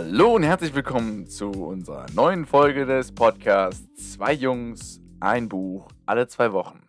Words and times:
Hallo 0.00 0.36
und 0.36 0.44
herzlich 0.44 0.72
willkommen 0.76 1.26
zu 1.26 1.50
unserer 1.50 2.06
neuen 2.12 2.46
Folge 2.46 2.86
des 2.86 3.12
Podcasts 3.12 4.12
Zwei 4.12 4.32
Jungs, 4.32 5.00
ein 5.18 5.48
Buch, 5.48 5.90
alle 6.06 6.28
zwei 6.28 6.52
Wochen. 6.52 6.88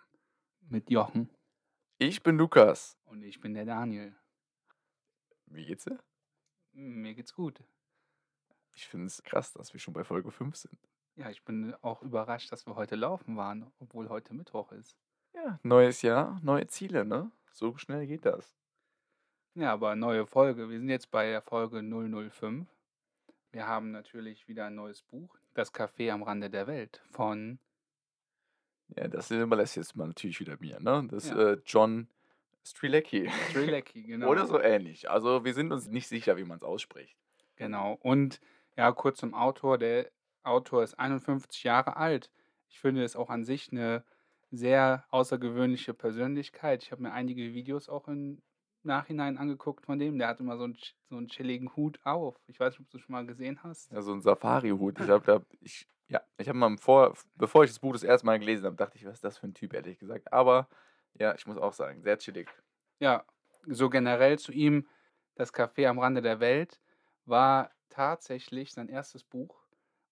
Mit 0.69 0.91
Jochen. 0.91 1.27
Ich 1.97 2.21
bin 2.21 2.37
Lukas. 2.37 2.99
Und 3.05 3.23
ich 3.23 3.39
bin 3.39 3.55
der 3.55 3.65
Daniel. 3.65 4.15
Wie 5.47 5.65
geht's 5.65 5.85
dir? 5.85 5.97
Mir 6.73 7.15
geht's 7.15 7.33
gut. 7.33 7.63
Ich 8.75 8.87
finde 8.87 9.07
es 9.07 9.23
krass, 9.23 9.53
dass 9.53 9.73
wir 9.73 9.79
schon 9.79 9.95
bei 9.95 10.03
Folge 10.03 10.29
5 10.29 10.55
sind. 10.55 10.77
Ja, 11.15 11.31
ich 11.31 11.43
bin 11.43 11.73
auch 11.81 12.03
überrascht, 12.03 12.51
dass 12.51 12.67
wir 12.67 12.75
heute 12.75 12.95
laufen 12.95 13.35
waren, 13.35 13.71
obwohl 13.79 14.07
heute 14.09 14.35
Mittwoch 14.35 14.71
ist. 14.71 14.95
Ja, 15.33 15.59
neues 15.63 16.03
Jahr, 16.03 16.39
neue 16.43 16.67
Ziele, 16.67 17.03
ne? 17.05 17.31
So 17.53 17.75
schnell 17.75 18.05
geht 18.05 18.27
das. 18.27 18.55
Ja, 19.55 19.73
aber 19.73 19.95
neue 19.95 20.27
Folge. 20.27 20.69
Wir 20.69 20.77
sind 20.77 20.89
jetzt 20.89 21.09
bei 21.09 21.31
der 21.31 21.41
Folge 21.41 21.81
005. 21.81 22.67
Wir 23.51 23.67
haben 23.67 23.91
natürlich 23.91 24.47
wieder 24.47 24.65
ein 24.65 24.75
neues 24.75 25.01
Buch, 25.01 25.35
Das 25.53 25.73
Café 25.73 26.11
am 26.11 26.23
Rande 26.23 26.49
der 26.49 26.67
Welt 26.67 27.01
von, 27.11 27.59
Ja, 28.95 29.07
das 29.07 29.31
überlässt 29.31 29.75
jetzt 29.75 29.95
mal 29.95 30.07
natürlich 30.07 30.39
wieder 30.39 30.57
mir, 30.59 30.79
ne? 30.79 31.07
Das 31.09 31.29
Ja. 31.29 31.51
äh, 31.53 31.61
John 31.65 32.07
Strilecki. 32.65 33.29
Strilecki, 33.49 34.03
genau. 34.07 34.27
Oder 34.29 34.45
so 34.45 34.59
ähnlich. 34.59 35.09
Also 35.09 35.43
wir 35.45 35.53
sind 35.53 35.71
uns 35.71 35.87
nicht 35.87 36.07
sicher, 36.07 36.37
wie 36.37 36.43
man 36.43 36.57
es 36.57 36.63
ausspricht. 36.63 37.17
Genau. 37.55 37.97
Und 38.01 38.39
ja, 38.77 38.91
kurz 38.91 39.19
zum 39.19 39.33
Autor. 39.33 39.77
Der 39.77 40.09
Autor 40.43 40.83
ist 40.83 40.97
51 40.99 41.63
Jahre 41.63 41.97
alt. 41.97 42.29
Ich 42.69 42.79
finde 42.79 43.03
es 43.03 43.15
auch 43.15 43.29
an 43.29 43.43
sich 43.43 43.71
eine 43.71 44.03
sehr 44.51 45.05
außergewöhnliche 45.09 45.93
Persönlichkeit. 45.93 46.83
Ich 46.83 46.91
habe 46.91 47.03
mir 47.03 47.11
einige 47.13 47.53
Videos 47.53 47.89
auch 47.89 48.07
im 48.07 48.41
Nachhinein 48.83 49.37
angeguckt 49.37 49.85
von 49.85 49.99
dem. 49.99 50.17
Der 50.17 50.27
hat 50.29 50.39
immer 50.39 50.57
so 50.57 50.63
einen, 50.65 50.77
so 51.09 51.17
einen 51.17 51.27
chilligen 51.27 51.75
Hut 51.75 51.99
auf. 52.03 52.39
Ich 52.47 52.59
weiß 52.59 52.73
nicht, 52.73 52.81
ob 52.81 52.89
du 52.89 52.97
es 52.97 53.03
schon 53.03 53.13
mal 53.13 53.25
gesehen 53.25 53.61
hast. 53.63 53.91
Ja, 53.91 54.01
so 54.01 54.13
ein 54.13 54.21
Safari-Hut. 54.21 54.99
Ich 54.99 55.09
habe 55.09 55.25
da, 55.25 55.41
ich, 55.61 55.87
ja, 56.07 56.21
ich 56.37 56.47
habe 56.47 56.57
mal 56.57 56.77
vor, 56.77 57.13
bevor 57.35 57.63
ich 57.63 57.69
das 57.69 57.79
Buch 57.79 57.93
das 57.93 58.03
erste 58.03 58.25
Mal 58.25 58.39
gelesen 58.39 58.65
habe, 58.65 58.75
dachte 58.75 58.97
ich, 58.97 59.05
was 59.05 59.15
ist 59.15 59.23
das 59.23 59.37
für 59.37 59.47
ein 59.47 59.53
Typ, 59.53 59.73
ehrlich 59.73 59.99
gesagt. 59.99 60.31
Aber 60.31 60.67
ja, 61.13 61.35
ich 61.35 61.45
muss 61.45 61.57
auch 61.57 61.73
sagen, 61.73 62.01
sehr 62.01 62.17
chillig. 62.17 62.49
Ja, 62.99 63.25
so 63.67 63.89
generell 63.89 64.39
zu 64.39 64.51
ihm, 64.51 64.87
Das 65.35 65.53
Café 65.53 65.87
am 65.87 65.99
Rande 65.99 66.21
der 66.21 66.39
Welt 66.41 66.81
war 67.25 67.71
tatsächlich 67.89 68.73
sein 68.73 68.89
erstes 68.89 69.23
Buch 69.23 69.55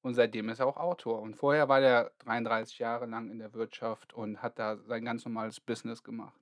und 0.02 0.14
seitdem 0.14 0.48
ist 0.50 0.60
er 0.60 0.68
auch 0.68 0.78
Autor. 0.78 1.22
Und 1.22 1.36
vorher 1.36 1.68
war 1.68 1.82
er 1.82 2.12
33 2.20 2.80
Jahre 2.80 3.06
lang 3.08 3.30
in 3.30 3.40
der 3.40 3.54
Wirtschaft 3.54 4.14
und 4.14 4.42
hat 4.42 4.58
da 4.58 4.78
sein 4.78 5.04
ganz 5.04 5.26
normales 5.26 5.60
Business 5.60 6.04
gemacht. 6.04 6.40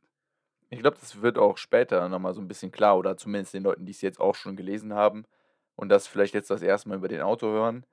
Ich 0.75 0.81
glaube, 0.81 0.97
das 0.99 1.21
wird 1.21 1.37
auch 1.37 1.57
später 1.57 2.09
nochmal 2.09 2.33
so 2.33 2.41
ein 2.41 2.49
bisschen 2.49 2.69
klar, 2.69 2.97
oder 2.97 3.15
zumindest 3.15 3.53
den 3.53 3.63
Leuten, 3.63 3.85
die 3.85 3.93
es 3.93 4.01
jetzt 4.01 4.19
auch 4.19 4.35
schon 4.35 4.57
gelesen 4.57 4.93
haben 4.93 5.25
und 5.77 5.87
das 5.87 6.05
vielleicht 6.05 6.33
jetzt 6.33 6.49
das 6.49 6.61
erste 6.61 6.89
Mal 6.89 6.97
über 6.97 7.07
den 7.07 7.21
Autor 7.21 7.53
hören. 7.53 7.85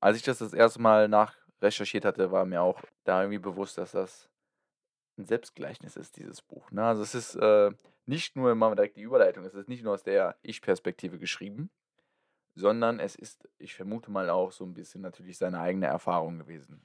Als 0.00 0.16
ich 0.16 0.22
das 0.22 0.38
das 0.38 0.54
erste 0.54 0.80
Mal 0.80 1.08
nachrecherchiert 1.08 2.06
hatte, 2.06 2.32
war 2.32 2.46
mir 2.46 2.62
auch 2.62 2.80
da 3.04 3.20
irgendwie 3.20 3.38
bewusst, 3.38 3.76
dass 3.76 3.92
das 3.92 4.30
ein 5.18 5.26
Selbstgleichnis 5.26 5.96
ist, 5.96 6.16
dieses 6.16 6.40
Buch. 6.40 6.70
Ne? 6.70 6.82
Also 6.82 7.02
es 7.02 7.14
ist 7.14 7.34
äh, 7.34 7.70
nicht 8.06 8.34
nur, 8.34 8.54
machen 8.54 8.72
wir 8.72 8.76
direkt 8.76 8.96
die 8.96 9.02
Überleitung, 9.02 9.44
es 9.44 9.52
ist 9.52 9.68
nicht 9.68 9.84
nur 9.84 9.92
aus 9.92 10.02
der 10.02 10.36
Ich-Perspektive 10.40 11.18
geschrieben, 11.18 11.70
sondern 12.54 12.98
es 12.98 13.14
ist, 13.14 13.46
ich 13.58 13.74
vermute 13.74 14.10
mal 14.10 14.30
auch 14.30 14.52
so 14.52 14.64
ein 14.64 14.72
bisschen 14.72 15.02
natürlich 15.02 15.36
seine 15.36 15.60
eigene 15.60 15.86
Erfahrung 15.86 16.38
gewesen. 16.38 16.80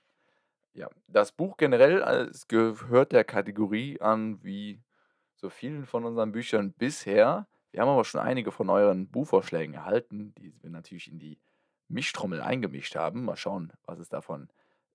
Ja, 0.74 0.90
das 1.08 1.32
Buch 1.32 1.56
generell, 1.56 2.02
äh, 2.02 2.32
gehört 2.50 3.14
der 3.14 3.24
Kategorie 3.24 4.02
an, 4.02 4.44
wie 4.44 4.82
so 5.38 5.50
vielen 5.50 5.86
von 5.86 6.04
unseren 6.04 6.32
Büchern 6.32 6.74
bisher. 6.74 7.48
Wir 7.72 7.82
haben 7.82 7.90
aber 7.90 8.04
schon 8.06 8.22
einige 8.22 8.52
von 8.52 8.70
euren 8.70 9.10
Buchvorschlägen 9.10 9.76
erhalten, 9.76 10.34
die 10.36 10.54
wir 10.62 10.70
natürlich 10.70 11.08
in 11.08 11.20
die 11.20 11.40
Mischtrommel 11.88 12.42
eingemischt 12.42 12.96
haben. 12.96 13.24
Mal 13.24 13.38
schauen, 13.38 13.72
was 13.86 14.00
es 14.00 14.10
davon 14.10 14.50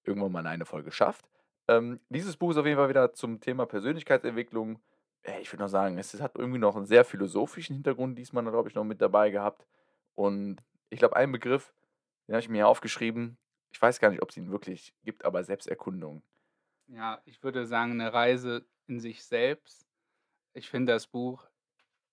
irgendwann 0.05 0.33
mal 0.33 0.41
in 0.41 0.47
eine 0.49 0.65
Folge 0.67 0.91
schafft. 0.91 1.31
Ähm, 1.69 2.01
dieses 2.09 2.37
Buch 2.37 2.51
ist 2.51 2.57
auf 2.57 2.67
jeden 2.67 2.77
Fall 2.77 2.89
wieder 2.89 3.13
zum 3.13 3.41
Thema 3.41 3.67
Persönlichkeitsentwicklung. 3.67 4.83
Äh, 5.23 5.41
Ich 5.41 5.53
würde 5.53 5.63
noch 5.63 5.69
sagen, 5.69 5.97
es 5.97 6.21
hat 6.21 6.37
irgendwie 6.37 6.59
noch 6.59 6.75
einen 6.77 6.87
sehr 6.87 7.05
philosophischen 7.05 7.75
Hintergrund 7.75 8.19
diesmal, 8.19 8.45
glaube 8.45 8.69
ich, 8.69 8.75
noch 8.75 8.85
mit 8.85 9.01
dabei 9.01 9.31
gehabt. 9.31 9.65
Und 10.15 10.57
ich 10.91 10.99
glaube, 10.99 11.17
ein 11.17 11.31
Begriff, 11.31 11.73
den 12.27 12.35
habe 12.35 12.41
ich 12.41 12.49
mir 12.49 12.59
hier 12.59 12.69
aufgeschrieben. 12.69 13.39
Ich 13.71 13.81
weiß 13.81 14.01
gar 14.01 14.11
nicht, 14.11 14.23
ob 14.23 14.31
es 14.31 14.37
ihn 14.37 14.51
wirklich 14.51 14.93
gibt, 15.05 15.25
aber 15.25 15.45
Selbsterkundung. 15.45 16.23
Ja, 16.89 17.23
ich 17.25 17.43
würde 17.43 17.65
sagen, 17.65 17.93
eine 17.93 18.13
Reise 18.13 18.67
in 18.89 19.01
sich 19.01 19.25
selbst. 19.25 19.87
Ich 20.55 20.69
finde 20.69 20.93
das 20.93 21.07
Buch 21.07 21.47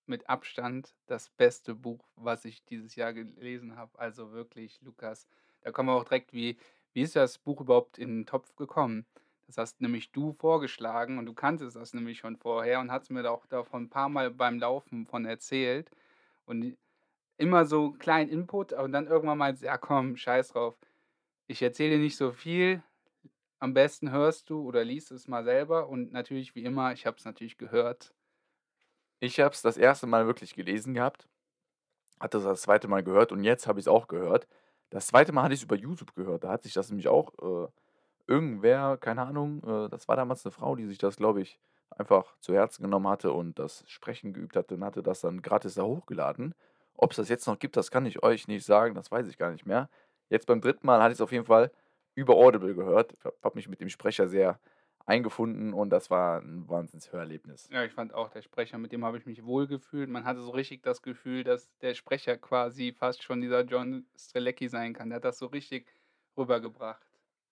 mit 0.06 0.28
Abstand 0.28 0.94
das 1.06 1.30
beste 1.30 1.74
Buch, 1.74 2.04
was 2.16 2.44
ich 2.44 2.64
dieses 2.64 2.96
Jahr 2.96 3.12
gelesen 3.12 3.76
habe. 3.76 3.98
Also 3.98 4.32
wirklich, 4.32 4.80
Lukas, 4.82 5.28
da 5.60 5.70
kommen 5.70 5.88
wir 5.88 5.94
auch 5.94 6.04
direkt, 6.04 6.32
wie, 6.32 6.58
wie 6.92 7.02
ist 7.02 7.16
das 7.16 7.38
Buch 7.38 7.60
überhaupt 7.60 7.98
in 7.98 8.20
den 8.20 8.26
Topf 8.26 8.56
gekommen? 8.56 9.06
Das 9.46 9.58
hast 9.58 9.80
nämlich 9.80 10.12
du 10.12 10.32
vorgeschlagen 10.32 11.18
und 11.18 11.26
du 11.26 11.34
kanntest 11.34 11.76
das 11.76 11.92
nämlich 11.92 12.18
schon 12.18 12.36
vorher 12.36 12.80
und 12.80 12.90
hast 12.90 13.10
mir 13.10 13.28
auch 13.30 13.46
davon 13.46 13.84
ein 13.84 13.90
paar 13.90 14.08
Mal 14.08 14.30
beim 14.30 14.58
Laufen 14.58 15.06
von 15.06 15.24
erzählt. 15.24 15.90
Und 16.46 16.76
immer 17.36 17.64
so 17.64 17.92
kleinen 17.92 18.30
Input 18.30 18.72
und 18.72 18.92
dann 18.92 19.06
irgendwann 19.06 19.38
mal, 19.38 19.54
ja 19.56 19.78
komm, 19.78 20.16
scheiß 20.16 20.48
drauf. 20.48 20.76
Ich 21.46 21.62
erzähle 21.62 21.96
dir 21.96 22.02
nicht 22.02 22.16
so 22.16 22.32
viel. 22.32 22.82
Am 23.58 23.74
besten 23.74 24.10
hörst 24.12 24.50
du 24.50 24.62
oder 24.62 24.84
liest 24.84 25.10
es 25.12 25.28
mal 25.28 25.44
selber 25.44 25.88
und 25.88 26.12
natürlich 26.12 26.54
wie 26.54 26.64
immer, 26.64 26.92
ich 26.92 27.06
habe 27.06 27.16
es 27.18 27.24
natürlich 27.24 27.58
gehört. 27.58 28.14
Ich 29.20 29.38
habe 29.38 29.54
es 29.54 29.60
das 29.62 29.76
erste 29.76 30.06
Mal 30.06 30.26
wirklich 30.26 30.54
gelesen 30.54 30.94
gehabt, 30.94 31.28
hatte 32.18 32.38
es 32.38 32.44
das 32.44 32.62
zweite 32.62 32.88
Mal 32.88 33.02
gehört 33.02 33.32
und 33.32 33.44
jetzt 33.44 33.66
habe 33.66 33.78
ich 33.78 33.84
es 33.84 33.88
auch 33.88 34.08
gehört. 34.08 34.48
Das 34.88 35.06
zweite 35.08 35.32
Mal 35.32 35.42
hatte 35.44 35.54
ich 35.54 35.60
es 35.60 35.64
über 35.64 35.76
YouTube 35.76 36.14
gehört. 36.14 36.44
Da 36.44 36.48
hat 36.50 36.62
sich 36.62 36.72
das 36.72 36.88
nämlich 36.88 37.08
auch 37.08 37.32
äh, 37.42 37.68
irgendwer, 38.26 38.96
keine 38.98 39.22
Ahnung, 39.22 39.62
äh, 39.64 39.88
das 39.90 40.08
war 40.08 40.16
damals 40.16 40.44
eine 40.46 40.52
Frau, 40.52 40.74
die 40.74 40.86
sich 40.86 40.98
das, 40.98 41.16
glaube 41.16 41.42
ich, 41.42 41.60
einfach 41.90 42.34
zu 42.40 42.54
Herzen 42.54 42.82
genommen 42.82 43.08
hatte 43.08 43.32
und 43.32 43.58
das 43.58 43.84
Sprechen 43.88 44.32
geübt 44.32 44.56
hatte 44.56 44.74
und 44.76 44.84
hatte 44.84 45.02
das 45.02 45.20
dann 45.20 45.42
gratis 45.42 45.74
da 45.74 45.82
hochgeladen. 45.82 46.54
Ob 46.94 47.10
es 47.10 47.16
das 47.18 47.28
jetzt 47.28 47.46
noch 47.46 47.58
gibt, 47.58 47.76
das 47.76 47.90
kann 47.90 48.06
ich 48.06 48.22
euch 48.22 48.48
nicht 48.48 48.64
sagen, 48.64 48.94
das 48.94 49.10
weiß 49.10 49.26
ich 49.28 49.36
gar 49.36 49.50
nicht 49.50 49.66
mehr. 49.66 49.90
Jetzt 50.30 50.46
beim 50.46 50.60
dritten 50.62 50.86
Mal 50.86 51.02
hatte 51.02 51.12
ich 51.12 51.18
es 51.18 51.22
auf 51.22 51.32
jeden 51.32 51.46
Fall 51.46 51.72
über 52.14 52.34
Audible 52.36 52.74
gehört. 52.74 53.12
Ich 53.14 53.24
habe 53.24 53.56
mich 53.56 53.68
mit 53.68 53.80
dem 53.80 53.88
Sprecher 53.90 54.28
sehr 54.28 54.60
eingefunden 55.10 55.74
und 55.74 55.90
das 55.90 56.08
war 56.08 56.40
ein 56.40 56.68
Wahnsinns-Hörerlebnis. 56.68 57.68
Ja, 57.72 57.84
ich 57.84 57.92
fand 57.92 58.14
auch 58.14 58.30
der 58.30 58.42
Sprecher, 58.42 58.78
mit 58.78 58.92
dem 58.92 59.04
habe 59.04 59.18
ich 59.18 59.26
mich 59.26 59.44
wohl 59.44 59.66
gefühlt. 59.66 60.08
Man 60.08 60.24
hatte 60.24 60.40
so 60.40 60.50
richtig 60.50 60.82
das 60.82 61.02
Gefühl, 61.02 61.42
dass 61.42 61.68
der 61.78 61.94
Sprecher 61.94 62.38
quasi 62.38 62.92
fast 62.96 63.22
schon 63.22 63.40
dieser 63.40 63.62
John 63.62 64.06
Strelecki 64.16 64.68
sein 64.68 64.94
kann. 64.94 65.10
Der 65.10 65.16
hat 65.16 65.24
das 65.24 65.38
so 65.38 65.46
richtig 65.46 65.92
rübergebracht. 66.36 67.04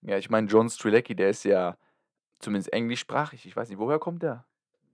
Ja, 0.03 0.17
ich 0.17 0.31
meine, 0.31 0.47
John 0.47 0.71
Strilecki, 0.71 1.17
der 1.17 1.31
ist 1.31 1.45
ja 1.45 1.77
zumindest 2.39 2.73
englischsprachig. 2.73 3.45
Ich 3.45 3.57
weiß 3.57 3.69
nicht, 3.69 3.79
woher 3.79 3.99
kommt 3.99 4.23
der? 4.23 4.45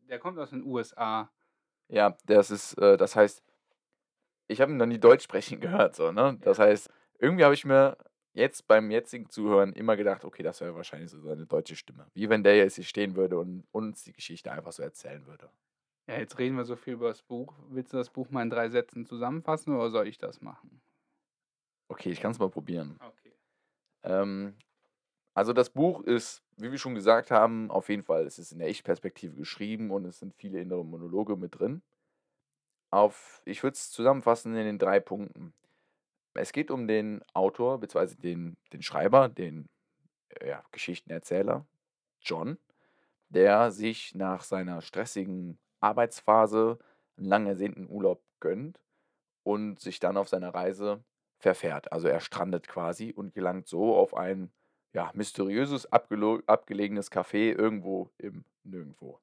Der 0.09 0.19
kommt 0.19 0.39
aus 0.39 0.51
den 0.51 0.65
USA. 0.65 1.31
Ja, 1.89 2.17
das 2.25 2.51
ist, 2.51 2.79
äh, 2.79 2.97
das 2.97 3.15
heißt, 3.15 3.43
ich 4.49 4.61
habe 4.63 4.73
ihn 4.73 4.79
noch 4.79 4.87
nie 4.87 4.99
Deutsch 4.99 5.25
sprechen 5.25 5.61
gehört, 5.61 5.97
so, 5.97 6.13
ne? 6.13 6.39
Das 6.41 6.59
heißt, 6.59 6.91
irgendwie 7.19 7.45
habe 7.45 7.55
ich 7.55 7.67
mir 7.67 7.99
jetzt 8.34 8.67
beim 8.67 8.91
jetzigen 8.91 9.31
Zuhören 9.31 9.72
immer 9.72 9.97
gedacht, 9.97 10.25
okay, 10.25 10.43
das 10.43 10.61
wäre 10.61 10.75
wahrscheinlich 10.75 11.11
so 11.11 11.21
seine 11.21 11.47
deutsche 11.47 11.77
Stimme. 11.77 12.06
Wie 12.15 12.28
wenn 12.28 12.43
der 12.43 12.56
jetzt 12.56 12.75
hier 12.75 12.84
stehen 12.84 13.17
würde 13.17 13.39
und 13.39 13.65
uns 13.72 14.05
die 14.05 14.12
Geschichte 14.12 14.53
einfach 14.53 14.72
so 14.72 14.83
erzählen 14.83 15.27
würde. 15.27 15.49
Ja, 16.06 16.19
jetzt 16.19 16.39
reden 16.39 16.56
wir 16.56 16.65
so 16.65 16.77
viel 16.77 16.94
über 16.94 17.09
das 17.09 17.23
Buch. 17.23 17.55
Willst 17.71 17.93
du 17.93 17.97
das 17.97 18.11
Buch 18.11 18.28
mal 18.31 18.43
in 18.43 18.50
drei 18.50 18.69
Sätzen 18.69 19.06
zusammenfassen 19.06 19.75
oder 19.75 19.89
soll 19.91 20.06
ich 20.06 20.19
das 20.19 20.43
machen? 20.43 20.83
Okay, 21.89 22.11
ich 22.11 22.21
kann 22.21 22.33
es 22.33 22.39
mal 22.39 22.50
probieren. 22.50 22.99
Okay. 23.00 23.33
Ähm, 24.03 24.55
also 25.33 25.53
das 25.53 25.71
Buch 25.71 26.03
ist, 26.03 26.43
wie 26.56 26.71
wir 26.71 26.78
schon 26.78 26.94
gesagt 26.94 27.31
haben, 27.31 27.70
auf 27.70 27.88
jeden 27.88 28.03
Fall, 28.03 28.26
es 28.26 28.38
ist 28.38 28.53
in 28.53 28.59
der 28.59 28.69
Ich-Perspektive 28.69 29.35
geschrieben 29.37 29.91
und 29.91 30.05
es 30.05 30.19
sind 30.19 30.35
viele 30.35 30.61
innere 30.61 30.85
Monologe 30.85 31.37
mit 31.37 31.59
drin. 31.59 31.82
Auf, 32.91 33.43
ich 33.44 33.62
würde 33.62 33.75
es 33.75 33.91
zusammenfassen 33.91 34.55
in 34.55 34.64
den 34.64 34.79
drei 34.79 35.00
Punkten. 35.00 35.53
Es 36.35 36.53
geht 36.53 36.71
um 36.71 36.87
den 36.87 37.23
Autor, 37.33 37.79
beziehungsweise 37.79 38.17
den, 38.17 38.57
den 38.73 38.83
Schreiber, 38.83 39.29
den 39.29 39.69
äh, 40.41 40.49
ja, 40.49 40.65
Geschichtenerzähler, 40.73 41.67
John, 42.21 42.59
der 43.29 43.71
sich 43.71 44.15
nach 44.15 44.43
seiner 44.43 44.83
stressigen 44.83 45.59
Arbeitsphase 45.81 46.79
einen 47.17 47.27
lang 47.27 47.47
ersehnten 47.47 47.89
Urlaub 47.89 48.23
gönnt 48.41 48.81
und 49.43 49.81
sich 49.81 50.01
dann 50.01 50.17
auf 50.17 50.29
seiner 50.29 50.55
Reise 50.55 51.05
verfährt. 51.39 51.93
Also 51.93 52.09
er 52.09 52.21
strandet 52.21 52.67
quasi 52.69 53.13
und 53.13 53.35
gelangt 53.35 53.69
so 53.69 53.95
auf 53.95 54.15
ein 54.17 54.51
ja, 54.93 55.11
mysteriöses, 55.15 55.91
abgelegenes 55.93 57.11
Café 57.11 57.53
irgendwo 57.53 58.11
im 58.19 58.45
Nirgendwo. 58.63 59.21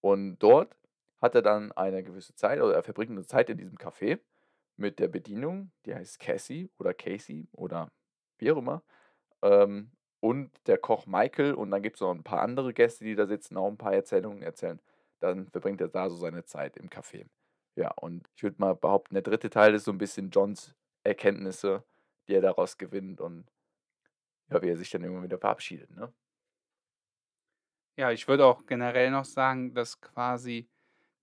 Und 0.00 0.38
dort 0.38 0.76
hat 1.20 1.34
er 1.34 1.42
dann 1.42 1.72
eine 1.72 2.02
gewisse 2.02 2.34
Zeit, 2.34 2.60
oder 2.60 2.74
er 2.74 2.82
verbringt 2.82 3.12
eine 3.12 3.24
Zeit 3.24 3.48
in 3.48 3.56
diesem 3.56 3.78
Café 3.78 4.18
mit 4.76 4.98
der 4.98 5.08
Bedienung, 5.08 5.72
die 5.86 5.94
heißt 5.94 6.18
Cassie 6.20 6.70
oder 6.78 6.94
Casey 6.94 7.48
oder 7.52 7.92
wie 8.38 8.50
auch 8.52 8.58
immer. 8.58 8.82
Ähm, 9.42 9.92
und 10.20 10.52
der 10.66 10.78
Koch 10.78 11.06
Michael 11.06 11.54
und 11.54 11.70
dann 11.70 11.82
gibt 11.82 11.96
es 11.96 12.00
noch 12.00 12.12
ein 12.12 12.22
paar 12.24 12.42
andere 12.42 12.72
Gäste, 12.74 13.04
die 13.04 13.14
da 13.16 13.26
sitzen, 13.26 13.56
auch 13.56 13.68
ein 13.68 13.78
paar 13.78 13.94
Erzählungen 13.94 14.42
erzählen. 14.42 14.80
Dann 15.20 15.48
verbringt 15.50 15.80
er 15.80 15.88
da 15.88 16.08
so 16.10 16.16
seine 16.16 16.44
Zeit 16.44 16.76
im 16.76 16.88
Café. 16.90 17.26
Ja, 17.76 17.90
und 17.92 18.28
ich 18.36 18.42
würde 18.42 18.56
mal 18.60 18.74
behaupten, 18.76 19.14
der 19.14 19.22
dritte 19.22 19.50
Teil 19.50 19.74
ist 19.74 19.84
so 19.84 19.90
ein 19.92 19.98
bisschen 19.98 20.30
Johns 20.30 20.74
Erkenntnisse 21.04 21.84
die 22.28 22.34
er 22.34 22.40
daraus 22.40 22.78
gewinnt 22.78 23.20
und 23.20 23.50
ja, 24.50 24.62
wie 24.62 24.68
er 24.68 24.76
sich 24.76 24.90
dann 24.90 25.02
irgendwann 25.02 25.24
wieder 25.24 25.38
verabschiedet, 25.38 25.90
ne? 25.90 26.12
Ja, 27.98 28.10
ich 28.10 28.26
würde 28.26 28.46
auch 28.46 28.64
generell 28.66 29.10
noch 29.10 29.24
sagen, 29.26 29.74
dass 29.74 30.00
quasi 30.00 30.68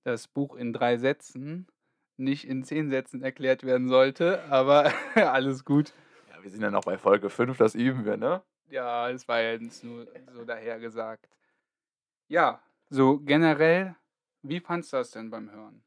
das 0.04 0.28
Buch 0.28 0.56
in 0.56 0.74
3 0.74 0.98
Sätzen 0.98 1.68
nicht 2.20 2.48
in 2.48 2.64
10 2.64 2.90
Sätzen 2.90 3.22
erklärt 3.22 3.64
werden 3.64 3.88
sollte, 3.88 4.44
aber 4.50 4.92
alles 5.16 5.66
gut. 5.66 5.94
Ja, 6.30 6.44
wir 6.44 6.50
sind 6.50 6.62
ja 6.62 6.72
noch 6.72 6.84
bei 6.84 6.98
Folge 6.98 7.30
5, 7.30 7.58
das 7.58 7.76
üben 7.76 8.06
wir, 8.06 8.18
ne? 8.18 8.44
Ja, 8.70 9.12
das 9.12 9.28
war 9.28 9.42
ja 9.42 9.54
jetzt 9.54 9.84
nur 9.84 10.08
so 10.32 10.46
dahergesagt. 10.46 11.28
Ja, 12.28 12.62
so 12.90 13.20
generell, 13.20 13.96
wie 14.44 14.60
fandst 14.60 14.94
du 14.94 14.98
das 14.98 15.12
denn 15.12 15.32
beim 15.32 15.52
Hören? 15.52 15.84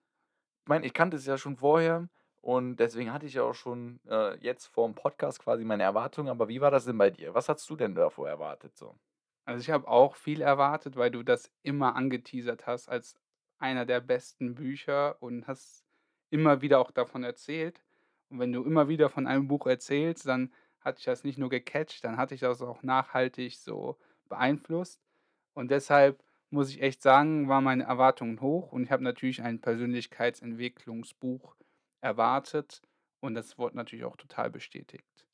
Ich 0.64 0.68
meine, 0.68 0.86
ich 0.86 0.92
kannte 0.92 1.16
es 1.16 1.26
ja 1.26 1.38
schon 1.38 1.56
vorher 1.56 2.08
und 2.40 2.76
deswegen 2.76 3.12
hatte 3.12 3.26
ich 3.26 3.34
ja 3.34 3.44
auch 3.44 3.54
schon, 3.54 4.00
äh, 4.08 4.36
jetzt 4.38 4.66
vorm 4.66 4.94
Podcast 4.94 5.38
quasi 5.40 5.64
meine 5.64 5.84
Erwartungen, 5.84 6.28
aber 6.28 6.48
wie 6.48 6.60
war 6.60 6.70
das 6.70 6.84
denn 6.84 6.98
bei 6.98 7.10
dir? 7.10 7.34
Was 7.34 7.48
hattest 7.48 7.70
du 7.70 7.76
denn 7.76 7.94
davor 7.94 8.28
erwartet 8.28 8.76
so? 8.76 8.96
Also, 9.44 9.60
ich 9.60 9.70
habe 9.70 9.88
auch 9.88 10.14
viel 10.14 10.40
erwartet, 10.40 10.96
weil 10.96 11.10
du 11.10 11.22
das 11.22 11.52
immer 11.62 11.96
angeteasert 11.96 12.66
hast 12.66 12.88
als 12.88 13.16
einer 13.58 13.86
der 13.86 14.00
besten 14.00 14.54
Bücher 14.54 15.16
und 15.20 15.46
hast 15.46 15.84
immer 16.32 16.62
wieder 16.62 16.80
auch 16.80 16.90
davon 16.90 17.24
erzählt. 17.24 17.82
Und 18.30 18.38
wenn 18.40 18.52
du 18.52 18.64
immer 18.64 18.88
wieder 18.88 19.10
von 19.10 19.26
einem 19.26 19.48
Buch 19.48 19.66
erzählst, 19.66 20.26
dann 20.26 20.52
hat 20.80 20.98
dich 20.98 21.04
das 21.04 21.24
nicht 21.24 21.38
nur 21.38 21.50
gecatcht, 21.50 22.04
dann 22.04 22.16
hat 22.16 22.30
dich 22.30 22.40
das 22.40 22.62
auch 22.62 22.82
nachhaltig 22.82 23.58
so 23.58 23.98
beeinflusst. 24.28 25.00
Und 25.54 25.70
deshalb 25.70 26.22
muss 26.50 26.70
ich 26.70 26.82
echt 26.82 27.02
sagen, 27.02 27.48
waren 27.48 27.64
meine 27.64 27.84
Erwartungen 27.84 28.40
hoch 28.40 28.72
und 28.72 28.84
ich 28.84 28.90
habe 28.90 29.04
natürlich 29.04 29.42
ein 29.42 29.60
Persönlichkeitsentwicklungsbuch 29.60 31.56
erwartet 32.00 32.82
und 33.20 33.34
das 33.34 33.58
wurde 33.58 33.76
natürlich 33.76 34.04
auch 34.04 34.16
total 34.16 34.50
bestätigt. 34.50 35.26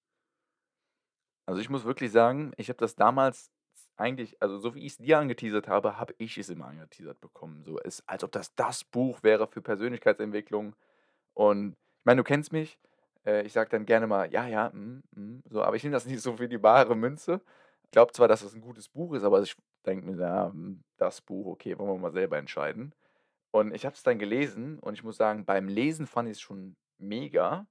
Also, 1.46 1.60
ich 1.60 1.70
muss 1.70 1.84
wirklich 1.84 2.12
sagen, 2.12 2.52
ich 2.56 2.68
habe 2.68 2.78
das 2.78 2.94
damals 2.94 3.50
eigentlich 3.96 4.40
also, 4.40 4.58
so 4.58 4.74
wie 4.74 4.84
ich's 4.84 4.98
dir 4.98 5.18
angeteasert 5.18 5.66
habe, 5.66 5.98
habe 5.98 6.14
ich 6.18 6.38
es 6.38 6.50
immer 6.50 6.66
angeteasert 6.66 7.20
bekommen. 7.20 7.64
So, 7.64 7.78
es 7.80 8.06
als 8.06 8.22
ob 8.22 8.32
das 8.32 8.54
das 8.54 8.84
Buch 8.84 9.22
wäre 9.22 9.48
für 9.48 9.62
Persönlichkeitsentwicklung. 9.62 10.76
Und 11.38 11.74
ich 12.00 12.04
meine, 12.04 12.18
du 12.20 12.24
kennst 12.24 12.52
mich, 12.52 12.78
äh, 13.26 13.42
ich 13.44 13.52
sage 13.52 13.70
dann 13.70 13.86
gerne 13.86 14.06
mal: 14.06 14.30
„Ja, 14.32 14.46
ja, 14.48 14.70
mhm, 14.72 15.02
mhm“, 15.14 15.42
so, 15.50 15.62
aber 15.62 15.76
ich 15.76 15.82
nehme 15.84 15.94
das 15.94 16.06
nicht 16.06 16.20
so 16.22 16.36
für 16.36 16.48
die 16.48 16.58
bare 16.58 16.96
Münze. 16.96 17.40
Ich 17.84 17.90
glaube 17.92 18.12
zwar, 18.12 18.28
dass 18.28 18.42
es 18.42 18.54
'n 18.54 18.60
gutes 18.60 18.88
Buch 18.88 19.14
ist, 19.14 19.24
aber 19.24 19.42
ich 19.42 19.56
denke 19.86 20.06
mir 20.06 20.16
„Ja, 20.20 20.48
hm, 20.50 20.82
das 20.98 21.20
Buch, 21.20 21.46
okay, 21.46 21.78
wollen 21.78 21.90
wir 21.90 21.98
mal 21.98 22.12
selber 22.12 22.38
entscheiden.“ 22.38 22.94
Und 23.52 23.74
ich 23.74 23.86
habe 23.86 23.94
es 23.96 24.02
dann 24.04 24.18
gelesen 24.18 24.78
und 24.80 24.94
ich 24.94 25.04
muss 25.04 25.16
sagen, 25.18 25.44
beim 25.46 25.68
Lesen 25.68 26.06
fand 26.08 26.28
ich's 26.30 26.40
schon 26.40 26.76
mega. 26.98 27.66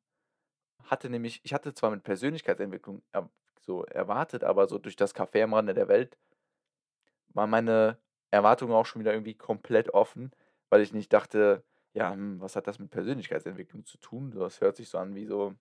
Hatte 0.86 1.10
nämlich 1.12 1.42
ich 1.44 1.54
hatte 1.54 1.74
zwar 1.76 1.92
mit 1.92 2.04
Persönlichkeitsentwicklung 2.04 3.04
er 3.14 3.30
so 3.62 3.84
erwartet, 3.86 4.44
aber 4.46 4.68
so 4.68 4.80
durch 4.80 4.96
das 4.98 5.16
Café 5.16 5.44
am 5.44 5.54
Rande 5.56 5.74
der 5.76 5.88
Welt 5.90 6.18
waren 7.34 7.50
meine 7.50 7.98
Erwartungen 8.32 8.74
auch 8.74 8.86
schon 8.86 9.02
wieder 9.02 9.14
irgendwie 9.14 9.36
komplett 9.36 9.94
offen, 9.94 10.32
weil 10.70 10.82
ich 10.82 10.94
nicht 10.94 11.14
dachte: 11.14 11.64
„Ja, 11.98 12.12
hm, 12.14 12.40
was 12.40 12.56
hat 12.56 12.68
das 12.68 12.78
mit 12.80 12.92
Persönlichkeitsentwicklung 12.92 13.86
zu 13.86 13.98
tun?“ 13.98 14.32
So, 14.32 14.40
das 14.42 14.62
hört 14.62 14.76
sich 14.78 14.88
so 14.90 15.00
an 15.00 15.16
wie 15.16 15.26
so, 15.26 15.56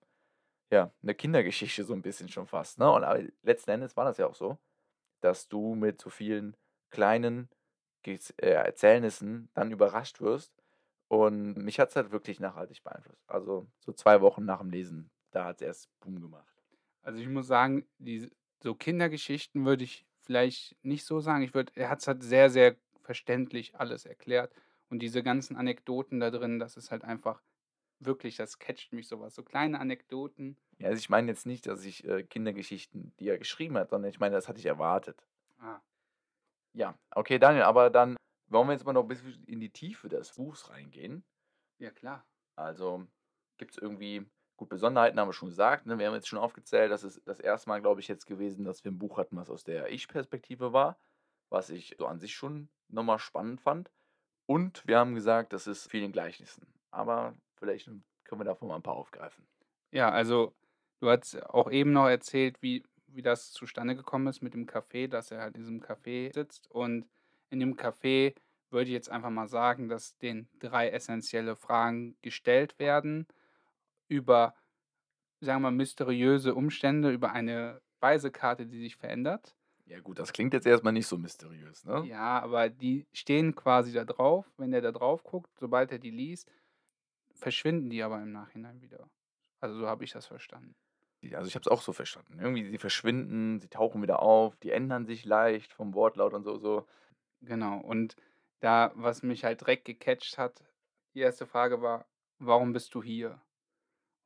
ja, 0.73 0.93
'ne 1.03 1.15
Kindergeschichte 1.15 1.85
so 1.85 1.95
'n 1.95 2.03
bisschen 2.03 2.29
schon 2.29 2.47
fast, 2.49 2.79
ne? 2.79 2.91
Und 2.93 3.05
aber 3.05 3.23
letzten 3.43 3.71
Endes 3.73 3.97
war 3.97 4.05
das 4.07 4.19
ja 4.19 4.27
auch 4.29 4.35
so, 4.37 4.59
dass 5.23 5.49
du 5.49 5.75
mit 5.77 6.01
so 6.03 6.11
vielen 6.11 6.57
kleinen 6.91 7.51
äh, 8.07 8.19
Erzählnissen 8.53 9.51
dann 9.55 9.73
überrascht 9.73 10.21
wirst. 10.21 10.55
Und 11.09 11.57
mich 11.59 11.81
hat's 11.81 11.97
halt 11.97 12.13
wirklich 12.13 12.41
nachhaltig 12.41 12.83
beeinflusst. 12.85 13.23
Also, 13.31 13.69
so 13.81 13.93
2 13.93 14.21
Wochen 14.23 14.45
nach'm 14.45 14.71
Lesen, 14.71 15.11
da 15.33 15.47
hat's 15.47 15.63
erst 15.63 15.91
Boom 16.01 16.21
gemacht. 16.23 16.63
Also, 17.05 17.21
ich 17.21 17.29
muss 17.29 17.47
sagen, 17.47 17.87
diese 17.99 18.31
so 18.63 18.75
Kindergeschichten 18.75 19.65
würde 19.65 19.85
ich 19.85 20.07
vielleicht 20.23 20.77
nicht 20.83 21.05
so 21.05 21.21
sagen. 21.21 21.43
Ich 21.45 21.55
würde 21.55 21.73
er 21.77 21.89
hat's 21.91 22.07
halt 22.09 22.23
sehr, 22.23 22.51
sehr 22.51 22.77
verständlich 23.03 23.77
alles 23.77 24.05
erklärt 24.07 24.53
und 24.91 25.01
diese 25.01 25.23
ganzen 25.23 25.57
Anekdoten 25.57 26.21
da 26.21 26.31
drin, 26.31 26.59
das 26.59 26.77
ist 26.77 26.91
halt 26.91 27.05
einfach 27.05 27.43
wirklich 28.01 28.37
das 28.37 28.59
catcht 28.59 28.93
mich 28.93 29.09
so 29.09 29.21
was. 29.21 29.35
So 29.37 29.43
kleine 29.45 29.81
Anekdoten. 29.81 30.59
Ja, 30.81 30.89
also, 30.89 30.99
ich 30.99 31.09
meine 31.09 31.31
jetzt 31.31 31.47
nicht, 31.47 31.67
dass 31.67 31.85
ich, 31.85 32.05
äh, 32.05 32.23
Kindergeschichten 32.23 33.15
die 33.19 33.29
er 33.29 33.39
geschrieben 33.39 33.79
hat, 33.79 33.91
sondern 33.91 34.11
ich 34.11 34.21
meine, 34.21 34.35
das 34.35 34.47
hatte 34.49 34.59
ich 34.59 34.67
erwartet. 34.67 35.27
Ah. 35.61 35.81
Ja, 36.75 36.99
okay, 37.15 37.39
Daniel, 37.39 37.63
aber 37.65 37.91
dann 37.91 38.17
wollen 38.49 38.69
wir 38.69 38.73
jetzt 38.75 38.85
mal 38.85 38.93
noch 38.93 39.03
'n 39.05 39.09
bisschen 39.09 39.45
in 39.45 39.61
die 39.61 39.71
Tiefe 39.71 40.09
des 40.09 40.35
Buchs 40.35 40.69
reingehen. 40.71 41.25
Ja, 41.81 41.91
klar. 41.91 42.27
Also, 42.59 43.07
gibt's 43.59 43.77
irgendwie 43.77 44.27
gut, 44.57 44.71
Besonderheiten 44.71 45.21
haben 45.21 45.29
wir 45.29 45.35
schon 45.35 45.49
gesagt, 45.51 45.85
ne? 45.85 45.99
Wir 45.99 46.07
haben 46.07 46.15
jetzt 46.15 46.27
schon 46.29 46.39
aufgezählt, 46.39 46.91
das 46.91 47.05
ist 47.05 47.21
das 47.27 47.39
1. 47.39 47.69
Mal, 47.69 47.83
glaube 47.83 48.01
ich, 48.01 48.09
jetzt 48.09 48.25
gewesen, 48.27 48.65
dass 48.65 48.83
wir 48.83 48.91
'n 48.91 48.99
Buch 48.99 49.19
hatten, 49.19 49.37
was 49.37 49.51
aus 49.51 49.63
der 49.65 49.91
Ich-Perspektive 49.93 50.73
war, 50.73 50.99
was 51.51 51.69
ich 51.69 51.97
so 51.99 52.07
an 52.07 52.19
sich 52.19 52.35
schon 52.35 52.71
noch 52.89 53.03
mal 53.05 53.19
spannend 53.19 53.61
fand. 53.61 53.91
Und 54.49 54.87
wir 54.87 54.99
haben 54.99 55.15
gesagt, 55.15 55.53
das 55.53 55.67
ist 55.67 55.91
viel 55.91 56.05
in 56.05 56.13
Gleichnissen. 56.13 56.67
Aber 56.91 57.35
vielleicht, 57.59 57.87
können 57.87 58.41
wir 58.41 58.45
davon 58.45 58.69
mal 58.69 58.77
'n 58.77 58.83
paar 58.83 58.95
aufgreifen. 58.95 59.47
Ja, 59.93 60.11
also, 60.11 60.55
du 61.01 61.09
hattest 61.11 61.43
auch 61.47 61.71
eben 61.71 61.93
noch 61.93 62.09
erzählt, 62.09 62.61
wie 62.63 62.85
wie 63.09 63.23
das 63.23 63.51
zustande 63.53 63.97
gekommen 63.97 64.27
ist 64.27 64.43
mit 64.43 64.53
dem 64.53 64.67
Café, 64.67 65.09
dass 65.09 65.31
er 65.31 65.41
halt 65.41 65.55
in 65.57 65.63
diesem 65.63 65.81
Café 65.81 66.35
sitzt. 66.35 66.71
Und 66.71 67.07
in 67.49 67.61
dem 67.61 67.75
Café 67.77 68.35
würde 68.71 68.89
ich 68.91 68.93
jetzt 68.93 69.11
einfach 69.11 69.31
mal 69.31 69.47
sagen, 69.49 69.89
dass 69.89 70.19
denen 70.19 70.51
3 70.59 70.91
essenzielle 70.91 71.57
Fragen 71.57 72.19
gestellt 72.21 72.79
werden 72.79 73.27
über, 74.09 74.55
sagen 75.41 75.63
wir, 75.63 75.73
mysteriöse 75.73 76.55
Umstände, 76.55 77.13
über 77.13 77.33
eine 77.33 77.83
Speisekarte, 77.99 78.67
die 78.67 78.81
sich 78.81 78.97
verändert. 78.97 79.55
Ja 79.89 80.01
gut, 80.01 80.19
das 80.19 80.33
klingt 80.33 80.53
jetzt 80.53 80.67
erst 80.67 80.83
mal 80.83 80.91
nicht 80.93 81.07
so 81.07 81.17
mysteriös, 81.17 81.85
ne? 81.85 82.09
Ja, 82.09 82.41
aber 82.43 82.69
die 82.69 83.07
stehen 83.13 83.55
quasi 83.55 83.93
da 83.93 84.05
drauf. 84.05 84.53
Wenn 84.59 84.71
der 84.71 84.83
da 84.83 84.93
drauf 84.93 85.23
guckt, 85.25 85.51
sobald 85.59 85.93
er 85.93 85.99
die 85.99 86.11
liest, 86.11 86.51
verschwinden 87.35 87.91
die 87.91 88.03
aber 88.03 88.23
im 88.23 88.33
Nachhinein 88.33 88.83
wieder. 88.83 89.11
Also, 89.63 89.79
so 89.79 89.87
habe 89.89 90.05
ich 90.05 90.13
das 90.13 90.27
verstanden. 90.27 90.75
Also, 91.35 91.49
ich 91.49 91.55
habe 91.55 91.63
es 91.63 91.69
auch 91.69 91.81
so 91.83 91.93
verstanden. 91.93 92.39
Irgendwie, 92.39 92.65
sie 92.71 92.79
verschwinden, 92.79 93.59
sie 93.59 93.69
tauchen 93.69 94.03
wieder 94.03 94.21
auf, 94.23 94.57
die 94.57 94.71
ändern 94.71 95.07
sich 95.07 95.25
leicht 95.25 95.73
vom 95.73 95.95
Wortlaut 95.95 96.35
und 96.35 96.45
so 96.45 96.59
so. 96.59 96.87
Genau. 97.43 97.79
Und 97.81 98.17
da 98.61 98.93
was 98.95 99.23
mich 99.23 99.45
halt 99.45 99.61
direkt 99.61 99.85
gecatcht 99.85 100.39
hat, 100.39 100.65
die 101.15 101.21
1. 101.21 101.47
Frage 101.47 101.83
war: 101.83 102.07
„Warum 102.39 102.73
bist 102.73 102.95
du 102.95 103.03
hier?“ 103.03 103.41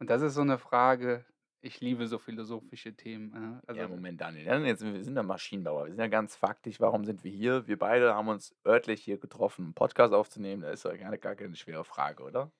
Und 0.00 0.10
das 0.10 0.22
ist 0.22 0.34
so 0.34 0.44
'ne 0.44 0.58
Frage 0.58 1.26
ich 1.62 1.80
liebe 1.80 2.06
so 2.08 2.18
philosophische 2.18 2.94
Themen, 2.96 3.30
ne? 3.30 3.62
Ja, 3.74 3.86
Also 3.86 3.86
Moment, 3.86 4.20
Daniel? 4.20 4.66
Jetzt 4.66 4.82
wir 4.84 5.04
sind 5.04 5.14
ja 5.16 5.22
Maschinenbauer. 5.22 5.84
Wir 5.84 5.92
sind 5.92 6.00
ja 6.00 6.08
ganz 6.08 6.34
faktisch. 6.34 6.80
Warum 6.80 7.04
sind 7.04 7.22
wir 7.22 7.30
hier? 7.30 7.68
Wir 7.68 7.78
beide 7.78 8.14
haben 8.14 8.26
uns 8.26 8.56
örtlich 8.66 9.00
hier 9.04 9.18
getroffen, 9.18 9.66
'n 9.68 9.74
Podcast 9.74 10.12
aufzunehmen. 10.12 10.62
Da 10.62 10.70
ist 10.72 10.84
doch 10.84 10.96
gar 10.98 11.16
gar 11.18 11.36
keine 11.36 11.54
schwere 11.54 11.84
Frage, 11.84 12.24
oder? 12.24 12.50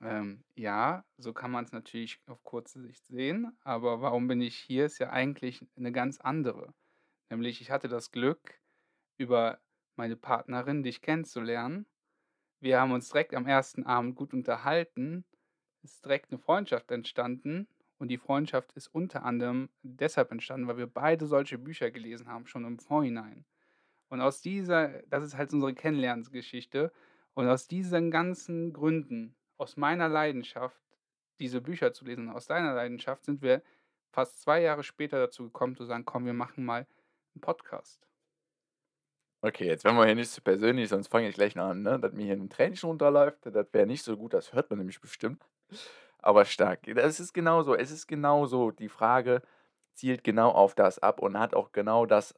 Ähm, 0.00 0.44
ja, 0.56 1.04
so 1.16 1.32
kann 1.32 1.50
man's 1.50 1.72
natürlich 1.72 2.20
auf 2.26 2.42
kurze 2.42 2.80
Sicht 2.82 3.06
sehen, 3.06 3.56
aber 3.62 4.00
warum 4.00 4.26
bin 4.26 4.40
ich 4.40 4.56
hier, 4.56 4.86
ist 4.86 4.98
ja 4.98 5.10
eigentlich 5.10 5.66
'ne 5.76 5.92
ganz 5.92 6.20
andere. 6.20 6.74
Nämlich, 7.30 7.60
ich 7.60 7.70
hatte 7.70 7.88
das 7.88 8.10
Glück, 8.12 8.60
über 9.18 9.60
meine 9.96 10.16
Partnerin 10.16 10.82
dich 10.84 11.02
kennenzulernen. 11.02 11.86
Wir 12.60 12.80
haben 12.80 12.92
uns 12.92 13.10
direkt 13.10 13.34
am 13.34 13.46
1. 13.46 13.86
Abend 13.86 14.16
gut 14.16 14.34
unterhalten, 14.34 15.26
ist 15.82 16.04
direkt 16.04 16.32
'ne 16.32 16.38
Freundschaft 16.38 16.90
entstanden 16.92 17.68
und 18.04 18.08
die 18.10 18.18
Freundschaft 18.18 18.72
ist 18.74 18.88
unter 18.88 19.24
anderem 19.24 19.70
deshalb 19.82 20.32
entstanden, 20.32 20.68
weil 20.68 20.78
wir 20.78 20.88
beide 20.88 21.26
solche 21.26 21.58
Bücher 21.58 21.90
gelesen 21.92 22.28
haben, 22.28 22.46
schon 22.46 22.66
im 22.66 22.78
Vorhinein. 22.80 23.46
Und 24.10 24.20
aus 24.20 24.40
dieser 24.42 25.02
das 25.08 25.24
ist 25.24 25.36
halt 25.36 25.52
unsere 25.52 25.74
Kennenlernensgeschichte. 25.74 26.92
Und 27.34 27.48
aus 27.48 27.68
diesen 27.68 28.10
ganzen 28.10 28.72
Gründen, 28.72 29.36
aus 29.58 29.76
meiner 29.76 30.08
Leidenschaft, 30.08 30.82
diese 31.40 31.60
Bücher 31.62 31.92
zu 31.92 32.04
lesen, 32.06 32.30
aus 32.30 32.46
deiner 32.46 32.74
Leidenschaft, 32.74 33.24
sind 33.24 33.42
wir 33.42 33.62
fast 34.12 34.42
2 34.42 34.62
Jahre 34.62 34.84
später 34.84 35.18
dazu 35.18 35.44
gekommen 35.44 35.76
zu 35.76 35.84
sagen: 35.86 36.04
„Komm, 36.06 36.26
wir 36.26 36.34
machen 36.34 36.64
mal 36.64 36.86
'n 37.36 37.40
Podcast.“ 37.42 38.06
Okay, 39.42 39.66
jetzt 39.66 39.84
werden 39.84 39.96
wir 39.98 40.06
hier 40.06 40.14
nicht 40.14 40.30
zu 40.30 40.40
persönlich, 40.40 40.88
sonst 40.88 41.08
fange 41.08 41.28
ich 41.28 41.34
gleich 41.34 41.54
noch 41.54 41.66
an, 41.68 41.82
ne, 41.82 42.00
dass 42.00 42.12
mir 42.14 42.24
hier 42.24 42.34
'n 42.34 42.48
Tränchen 42.48 42.88
runterläuft. 42.88 43.44
Das 43.46 43.66
wäre 43.72 43.86
nicht 43.86 44.02
so 44.02 44.16
gut, 44.16 44.32
das 44.32 44.52
hört 44.54 44.70
man 44.70 44.78
nämlich 44.78 45.00
bestimmt. 45.02 45.44
Aber 46.24 46.46
stark. 46.46 46.80
Das 46.94 47.20
ist 47.20 47.34
genauso. 47.34 47.74
Es 47.74 47.90
ist 47.90 48.06
genauso. 48.06 48.70
Die 48.70 48.88
Frage 48.88 49.42
zielt 49.92 50.24
genau 50.24 50.50
auf 50.52 50.74
das 50.74 50.98
ab 50.98 51.20
und 51.20 51.38
hat 51.38 51.54
auch 51.54 51.70
genau 51.72 52.06
das 52.06 52.34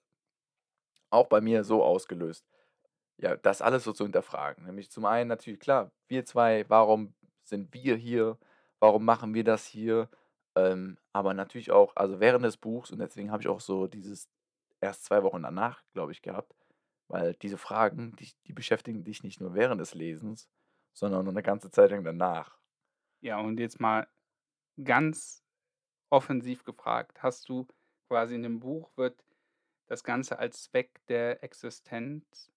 auch 1.12 1.28
bei 1.28 1.40
mir 1.40 1.64
so 1.64 1.82
ausgelöst. 1.84 2.44
Ja, 3.18 3.36
das 3.36 3.62
alles 3.62 3.84
so 3.84 3.92
zu 3.92 4.04
hinterfragen. 4.04 4.66
Nämlich 4.66 4.90
zum 4.90 5.04
einen 5.06 5.28
natürlich 5.28 5.60
klar, 5.60 5.92
wir 6.08 6.24
2, 6.26 6.64
warum 6.68 7.14
sind 7.44 7.74
wir 7.74 7.96
hier? 7.96 8.38
Warum 8.80 9.04
machen 9.04 9.34
wir 9.34 9.44
das 9.44 9.66
hier? 9.66 10.08
Ähm, 10.56 10.98
aber 11.12 11.34
natürlich 11.34 11.70
auch 11.72 11.94
also, 11.96 12.20
während 12.20 12.44
des 12.44 12.56
Buchs 12.58 12.90
und 12.92 12.98
deswegen 13.00 13.30
habe 13.32 13.42
ich 13.42 13.48
auch 13.48 13.60
so 13.60 13.86
dieses 13.88 14.28
erst 14.80 15.04
2 15.06 15.22
Wochen 15.24 15.42
danach, 15.42 15.82
glaube 15.94 16.12
ich, 16.12 16.22
gehabt, 16.22 16.54
weil 17.08 17.34
diese 17.36 17.58
Fragen, 17.58 18.16
die 18.18 18.32
die 18.46 18.52
beschäftigen 18.54 19.04
dich 19.04 19.22
nicht 19.24 19.40
nur 19.40 19.54
während 19.54 19.80
des 19.80 19.94
Lesens, 19.94 20.48
sondern 20.94 21.24
noch 21.26 21.32
'ne 21.32 21.42
ganze 21.42 21.70
Zeit 21.70 21.90
lang 21.92 22.04
danach. 22.04 22.56
Ja, 23.26 23.40
und 23.40 23.58
jetzt 23.58 23.80
mal 23.80 24.06
ganz 24.84 25.44
offensiv 26.10 26.64
gefragt: 26.64 27.22
Hast 27.22 27.48
du 27.48 27.66
quasi 28.08 28.34
in 28.36 28.42
dem 28.44 28.60
Buch 28.60 28.90
wird 28.96 29.24
das 29.88 30.04
Ganze 30.04 30.38
als 30.38 30.64
Zweck 30.64 31.00
der 31.08 31.44
Existenz 31.44 32.52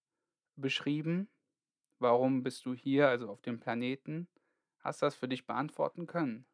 beschrieben. 0.58 1.30
Warum 2.00 2.44
bist 2.44 2.66
du 2.66 2.74
hier, 2.76 3.10
also 3.10 3.30
auf 3.30 3.42
dem 3.42 3.60
Planeten? 3.60 4.30
Hast 4.80 5.02
du 5.02 5.08
das 5.08 5.16
für 5.16 5.28
dich 5.30 5.48
beantworten 5.48 6.08
können? 6.08 6.46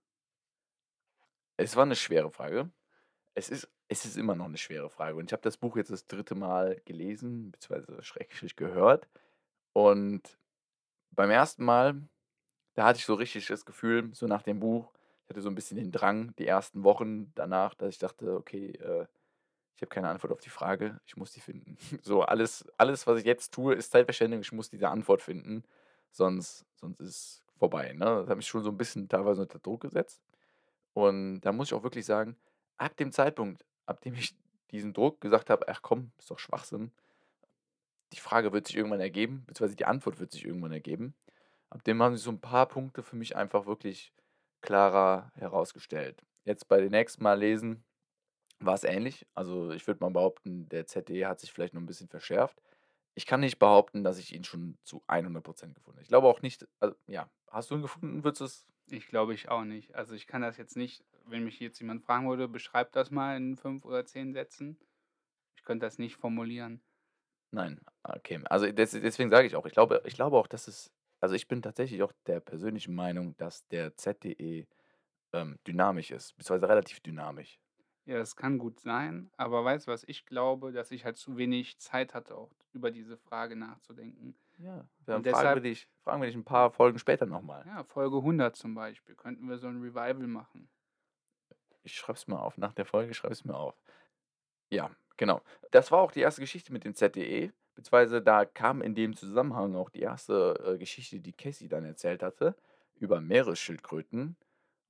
Es 1.59 1.75
war 1.75 1.85
'ne 1.85 1.95
schwere 1.95 2.31
Frage. 2.31 2.71
Es 3.35 3.49
ist 3.49 3.69
es 3.89 4.05
ist 4.05 4.17
immer 4.17 4.35
noch 4.35 4.47
'ne 4.49 4.57
schwere 4.57 4.89
Frage 4.89 5.17
und 5.17 5.27
ich 5.27 5.33
habe 5.33 5.43
das 5.43 5.57
Buch 5.57 5.77
jetzt 5.77 5.91
das 5.91 6.07
3. 6.07 6.35
Mal 6.35 6.81
gelesen, 6.85 7.51
beziehungsweise 7.51 8.03
Schrägstrich 8.03 8.55
gehört. 8.57 9.09
Und 9.73 10.39
beim 11.11 11.31
1. 11.31 11.63
Mal, 11.65 12.09
da 12.75 12.85
hatte 12.85 12.99
ich 12.99 13.05
so 13.05 13.15
richtig 13.15 13.47
das 13.47 13.65
Gefühl, 13.65 14.09
so 14.13 14.27
nach 14.27 14.43
dem 14.43 14.59
Buch 14.59 14.91
ich 15.25 15.29
hatte 15.31 15.41
so 15.41 15.49
'n 15.49 15.55
bisschen 15.55 15.77
den 15.77 15.91
Drang, 15.91 16.35
die 16.37 16.47
ersten 16.47 16.83
Wochen 16.83 17.31
danach, 17.35 17.73
dass 17.75 17.89
ich 17.89 17.99
dachte: 17.99 18.35
„Okay, 18.35 18.71
äh, 18.73 19.07
ich 19.75 19.81
habe 19.83 19.89
keine 19.89 20.09
Antwort 20.09 20.33
auf 20.33 20.41
die 20.41 20.49
Frage, 20.51 20.99
ich 21.07 21.17
muss 21.17 21.31
die 21.33 21.41
finden.“ 21.41 21.77
So 22.03 22.23
alles 22.23 22.65
alles, 22.77 23.07
was 23.07 23.19
ich 23.19 23.25
jetzt 23.25 23.53
tue, 23.53 23.75
ist 23.75 23.91
Zeitverschwendung. 23.91 24.41
Ich 24.41 24.51
muss 24.53 24.69
diese 24.69 24.89
Antwort 24.89 25.21
finden, 25.23 25.63
sonst 26.11 26.65
sonst 26.75 27.01
ist 27.01 27.43
vorbei, 27.59 27.93
ne? 27.93 28.05
Das 28.21 28.29
hat 28.29 28.37
mich 28.37 28.47
schon 28.47 28.63
so 28.63 28.69
'n 28.71 28.77
bisschen 28.77 29.09
teilweise 29.09 29.41
unter 29.43 29.59
Druck 29.59 29.81
gesetzt. 29.81 30.21
Und 30.93 31.41
da 31.41 31.51
muss 31.53 31.69
ich 31.69 31.73
auch 31.75 31.83
wirklich 31.83 32.05
sagen, 32.05 32.37
ab 32.77 32.97
dem 32.97 33.11
Zeitpunkt, 33.13 33.65
ab 33.87 34.01
dem 34.01 34.15
ich 34.15 34.35
diesen 34.71 34.93
Druck 34.93 35.21
gesagt 35.21 35.49
habe: 35.51 35.67
„Ach 35.69 35.81
komm, 35.83 36.11
ist 36.19 36.31
doch 36.31 36.39
Schwachsinn. 36.39 36.91
Die 38.13 38.19
Frage 38.19 38.53
wird 38.53 38.67
sich 38.67 38.75
irgendwann 38.77 38.99
ergeben, 38.99 39.43
beziehungsweise 39.47 39.75
die 39.75 39.85
Antwort 39.85 40.19
wird 40.19 40.31
sich 40.31 40.45
irgendwann 40.45 40.71
ergeben.“ 40.71 41.13
Ab 41.75 41.83
dem 41.83 42.01
haben 42.01 42.15
sich 42.15 42.23
so 42.23 42.29
'n 42.31 42.39
paar 42.39 42.67
Punkte 42.69 43.03
für 43.03 43.17
mich 43.17 43.35
einfach 43.35 43.65
wirklich 43.65 44.13
klarer 44.61 45.33
herausgestellt. 45.35 46.21
Jetzt 46.45 46.69
bei 46.69 46.79
den 46.79 46.91
nächsten 46.91 47.21
Mal 47.21 47.37
lesen 47.37 47.83
war's 48.59 48.83
ähnlich. 48.85 49.27
Also, 49.35 49.71
ich 49.71 49.87
würde 49.87 50.01
mal 50.01 50.11
behaupten, 50.11 50.69
der 50.69 50.87
ZDE 50.87 51.27
hat 51.27 51.39
sich 51.41 51.53
vielleicht 51.53 51.73
noch 51.75 51.81
'n 51.81 51.87
bisschen 51.87 52.09
verschärft. 52.09 52.61
Ich 53.15 53.25
kann 53.27 53.41
nicht 53.41 53.59
behaupten, 53.59 54.03
dass 54.03 54.19
ich 54.19 54.33
ihn 54.35 54.43
schon 54.45 54.77
zu 54.83 55.03
100 55.09 55.43
% 55.45 55.75
gefunden 55.75 55.97
habe. 55.99 56.03
Ich 56.03 56.09
glaube 56.09 56.27
auch 56.27 56.41
nicht 56.41 56.67
also, 56.79 56.95
ja. 57.07 57.29
Hast 57.49 57.71
du 57.71 57.75
ihn 57.75 57.81
gefunden? 57.81 58.23
Würdest 58.23 58.41
du's 58.41 58.67
Ich 58.87 59.07
glaube 59.07 59.33
ich 59.33 59.49
auch 59.49 59.63
nicht. 59.63 59.95
Also, 59.95 60.13
ich 60.15 60.27
kann 60.27 60.41
das 60.41 60.57
jetzt 60.57 60.75
nicht 60.77 61.03
wenn 61.27 61.43
mich 61.43 61.59
jetzt 61.59 61.79
jemand 61.79 62.03
fragen 62.03 62.29
würde: 62.29 62.47
„Beschreib 62.47 62.91
das 62.91 63.09
mal 63.11 63.35
in 63.37 63.57
5 63.57 63.83
oder 63.85 64.05
10 64.05 64.33
Sätzen.“ 64.33 64.77
Ich 65.55 65.63
könnte 65.63 65.85
das 65.87 65.99
nicht 65.99 66.17
formulieren. 66.17 66.81
Nein, 67.53 67.79
okay. 68.03 68.39
Also, 68.49 68.71
des 68.71 68.91
deswegen 68.91 69.29
sage 69.31 69.47
ich 69.47 69.55
auch, 69.55 69.65
ich 69.65 69.73
glaube 69.73 70.01
ich 70.05 70.15
glaube 70.15 70.37
auch, 70.37 70.47
dass 70.47 70.67
es 70.67 70.89
also, 71.25 71.35
ich 71.35 71.47
bin 71.47 71.61
tatsächlich 71.61 72.03
auch 72.03 72.13
der 72.27 72.39
persönlichen 72.39 72.95
Meinung, 72.95 73.35
dass 73.37 73.67
der 73.67 73.95
ZDE, 73.97 74.67
ähm, 75.33 75.59
dynamisch 75.67 76.11
ist, 76.11 76.37
beziehungsweise 76.37 76.69
relativ 76.69 77.01
dynamisch. 77.01 77.57
Ja, 78.07 78.19
das 78.19 78.35
kann 78.35 78.59
gut 78.59 78.79
sein, 78.79 79.31
aber 79.35 79.65
weißt 79.65 79.87
du, 79.87 79.91
was 79.91 80.03
ich 80.03 80.27
glaube? 80.27 80.71
Dass 80.71 80.91
ich 80.91 81.05
halt 81.05 81.17
zu 81.17 81.37
wenig 81.37 81.79
Zeit 81.79 82.13
hatte, 82.13 82.35
auch 82.37 82.51
über 82.71 82.91
diese 82.91 83.17
Frage 83.17 83.55
nachzudenken. 83.55 84.35
Ja, 84.59 84.87
dann 85.05 85.21
Und 85.21 85.25
fragen 85.25 85.53
wir 85.53 85.59
deshalb 85.59 85.61
dich 85.61 85.89
fragen 86.03 86.21
wir 86.21 86.27
dich 86.27 86.35
'n 86.35 86.45
paar 86.45 86.71
Folgen 86.71 86.97
später 86.99 87.25
noch 87.25 87.41
mal. 87.41 87.65
Ja, 87.65 87.83
Folge 87.83 88.21
100 88.21 88.55
zum 88.55 88.75
Beispiel 88.75 89.15
könnten 89.15 89.49
wir 89.49 89.57
so 89.57 89.67
'n 89.67 89.81
Revival 89.81 90.27
machen. 90.27 90.69
Ich 91.83 91.93
schreibe 91.95 92.17
es 92.17 92.27
mir 92.27 92.41
auf. 92.41 92.57
Nach 92.57 92.73
der 92.73 92.85
Folge 92.85 93.13
schreibe 93.13 93.33
ich's 93.33 93.45
mir 93.45 93.55
auf. 93.55 93.75
Ja, 94.71 94.91
genau. 95.17 95.41
Das 95.71 95.91
war 95.91 96.01
auch 96.01 96.11
die 96.11 96.21
1. 96.21 96.41
Geschichte 96.41 96.73
mit 96.73 96.85
dem 96.85 96.95
ZDE, 96.95 97.53
beziehungsweise 97.75 98.21
da 98.21 98.45
kam 98.45 98.81
in 98.81 98.95
dem 98.95 99.15
Zusammenhang 99.15 99.75
auch 99.75 99.89
die 99.89 100.01
1., 100.01 100.55
äh, 100.65 100.77
Geschichte, 100.77 101.19
die 101.19 101.33
Casey 101.33 101.67
dann 101.69 101.85
erzählt 101.85 102.23
hatte 102.23 102.55
über 102.95 103.21
Meeresschildkröten. 103.21 104.37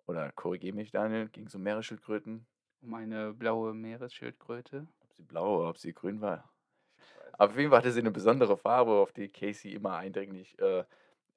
Oder 0.07 0.31
korrigiere 0.33 0.75
mich, 0.75 0.91
Daniel, 0.91 1.29
ging's 1.29 1.55
um 1.55 1.63
Meeresschildkröten? 1.63 2.45
Um 2.83 2.93
eine 2.93 3.33
blaue 3.33 3.73
Meeresschildkröte. 3.73 4.87
Ob 5.01 5.13
sie 5.13 5.23
blau 5.23 5.59
oder 5.59 5.69
ob 5.69 5.77
sie 5.77 5.93
grün 5.93 6.21
war? 6.21 6.51
Auf 7.39 7.57
jeden 7.57 7.69
Fall 7.69 7.79
hatte 7.79 7.91
sie 7.91 8.01
'ne 8.01 8.11
besondere 8.11 8.57
Farbe, 8.57 8.91
auf 8.93 9.11
die 9.11 9.29
Casey 9.29 9.73
immer 9.73 9.95
eindringlich, 9.97 10.57
äh, 10.59 10.83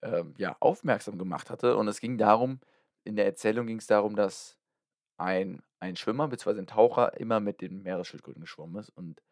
ähm, 0.03 0.35
ja, 0.39 0.57
aufmerksam 0.61 1.19
gemacht 1.19 1.51
hatte. 1.51 1.77
Und 1.77 1.89
es 1.89 2.01
ging 2.01 2.19
darum 2.19 2.61
in 3.05 3.17
der 3.17 3.27
Erzählung 3.27 3.67
ging's 3.67 3.87
darum, 3.87 4.17
dass 4.17 4.59
ein 5.19 5.63
ein 5.81 5.97
Schwimmer 5.97 6.29
beziehungsweise 6.29 6.63
'n 6.63 6.67
Taucher 6.69 7.19
immer 7.21 7.41
mit 7.41 7.61
den 7.63 7.83
Meeresschildkröten 7.83 8.43
geschwommen 8.43 8.77
ist. 8.81 8.91
Und 8.91 9.23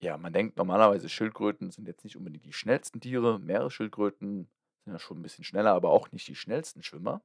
ja, 0.00 0.16
man 0.18 0.32
denkt 0.32 0.56
normalerweise, 0.58 1.08
Schildkröten 1.08 1.70
sind 1.70 1.88
jetzt 1.88 2.04
nicht 2.04 2.16
unbedingt 2.16 2.44
die 2.44 2.52
schnellsten 2.52 3.00
Tiere. 3.00 3.38
Meeresschildkröten 3.38 4.48
sind 4.84 4.92
ja 4.92 4.98
schon 4.98 5.18
'n 5.18 5.22
bisschen 5.22 5.44
schneller, 5.44 5.72
aber 5.74 5.90
auch 5.90 6.12
nicht 6.12 6.28
die 6.28 6.34
schnellsten 6.36 6.82
Schwimmer. 6.82 7.22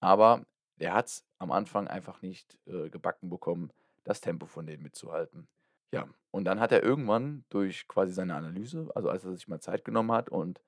Aber 0.00 0.46
der 0.76 0.94
hat's 0.94 1.24
am 1.38 1.52
Anfang 1.52 1.88
einfach 1.88 2.22
nicht, 2.22 2.58
äh, 2.66 2.90
gebacken 2.90 3.30
bekommen, 3.30 3.72
das 4.04 4.20
Tempo 4.22 4.46
von 4.46 4.66
denen 4.66 4.82
mitzuhalten. 4.82 5.48
Ja, 5.92 6.08
und 6.32 6.44
dann 6.46 6.60
hat 6.60 6.72
er 6.72 6.82
irgendwann 6.82 7.44
durch 7.50 7.88
quasi 7.88 8.12
seine 8.14 8.34
Analyse 8.36 8.90
also, 8.94 9.10
als 9.10 9.24
er 9.24 9.34
sich 9.34 9.48
mal 9.48 9.60
Zeit 9.60 9.84
genommen 9.84 10.12
hat 10.12 10.28
und 10.30 10.60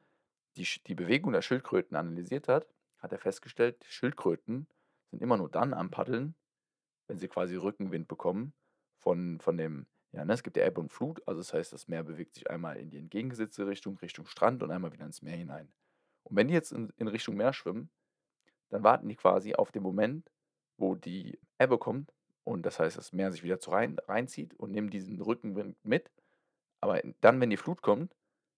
die 0.57 0.67
die 0.87 0.95
Bewegung 0.97 1.33
der 1.33 1.43
Schildkröten 1.43 1.97
analysiert 1.97 2.49
hat, 2.49 2.69
hat 2.99 3.13
er 3.13 3.19
festgestellt, 3.19 3.85
Schildkröten 3.89 4.69
sind 5.11 5.23
immer 5.23 5.37
nur 5.39 5.51
dann 5.51 5.75
am 5.75 5.91
Paddeln, 5.91 6.37
wenn 7.09 7.19
sie 7.19 7.29
quasi 7.29 7.57
Rückenwind 7.57 8.09
bekommen 8.09 8.55
von 8.99 9.41
von 9.41 9.57
dem 9.59 9.87
ja, 10.13 10.25
ne, 10.25 10.33
es 10.33 10.43
gibt 10.43 10.57
ja 10.57 10.67
Ebbe 10.67 10.81
und 10.81 10.91
Flut, 10.91 11.23
also, 11.27 11.41
das 11.41 11.53
heißt, 11.53 11.73
das 11.73 11.89
Meer 11.89 12.03
bewegt 12.03 12.35
sich 12.35 12.51
einmal 12.51 12.77
in 12.77 12.91
die 12.91 12.99
entgegengesetzte 12.99 13.67
Richtung, 13.67 13.99
Richtung 13.99 14.27
Strand 14.27 14.63
und 14.63 14.71
einmal 14.71 14.93
wieder 14.93 15.05
ins 15.05 15.23
Meer 15.23 15.37
hinein. 15.37 15.71
Und 16.23 16.37
wenn 16.37 16.49
die 16.49 16.55
jetzt 16.55 16.73
in 16.73 16.91
in 16.97 17.09
Richtung 17.09 17.37
Meer 17.37 17.53
schwimmen, 17.53 17.91
dann 18.71 18.83
warten 18.85 19.09
die 19.09 19.17
quasi 19.17 19.55
auf 19.55 19.73
den 19.73 19.83
Moment, 19.83 20.31
wo 20.77 20.95
die 20.95 21.39
Ebbe 21.59 21.79
kommt 21.79 22.13
und 22.45 22.65
das 22.65 22.81
heißt, 22.81 22.97
das 22.97 23.13
Meer 23.13 23.31
sich 23.33 23.43
wieder 23.43 23.61
zu 23.61 23.71
rein 23.71 23.99
reinzieht 24.07 24.55
und 24.55 24.73
nehmen 24.73 24.91
diesen 24.91 25.21
Rückenwind 25.21 25.77
mit. 25.85 26.11
Aber 26.81 27.03
dann, 27.21 27.41
wenn 27.41 27.51
die 27.51 27.57
Flut 27.57 27.83
kommt, 27.83 28.17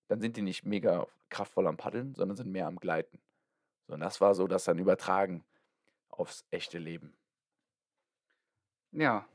dann 0.09 0.21
sind 0.21 0.37
die 0.37 0.43
nicht 0.43 0.65
mega 0.65 1.07
kraftvoll 1.29 1.67
am 1.67 1.77
Paddeln, 1.77 2.15
sondern 2.15 2.37
sind 2.37 2.53
mehr 2.53 2.67
am 2.67 2.77
Gleiten. 2.77 3.21
So, 3.87 3.95
und 3.95 4.01
das 4.01 4.21
war 4.21 4.35
so 4.35 4.47
das 4.47 4.65
dann 4.65 4.79
übertragen 4.79 5.45
aufs 6.09 6.45
echte 6.51 6.79
Leben. 6.79 7.17
Ja, 8.93 9.27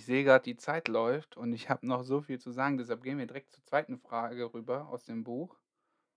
ich 0.00 0.06
sehe 0.06 0.24
grad, 0.24 0.46
die 0.46 0.56
Zeit 0.56 0.88
läuft 0.88 1.36
und 1.36 1.52
ich 1.52 1.68
habe 1.68 1.86
noch 1.86 2.04
so 2.04 2.22
viel 2.22 2.40
zu 2.40 2.52
sagen, 2.52 2.78
deshalb 2.78 3.02
gehen 3.02 3.18
wir 3.18 3.26
direkt 3.26 3.52
zur 3.52 3.62
2. 3.66 3.98
Frage 3.98 4.54
rüber 4.54 4.88
aus 4.88 5.04
dem 5.04 5.24
Buch. 5.24 5.58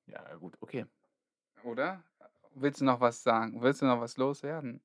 Ja, 0.05 0.35
gut, 0.35 0.55
okay. 0.61 0.85
Oder? 1.65 2.01
Willst 2.55 2.79
du 2.79 2.85
noch 2.85 3.01
was 3.01 3.23
sagen? 3.23 3.61
Willst 3.61 3.81
du 3.81 3.85
noch 3.85 3.99
was 3.99 4.15
loswerden? 4.15 4.79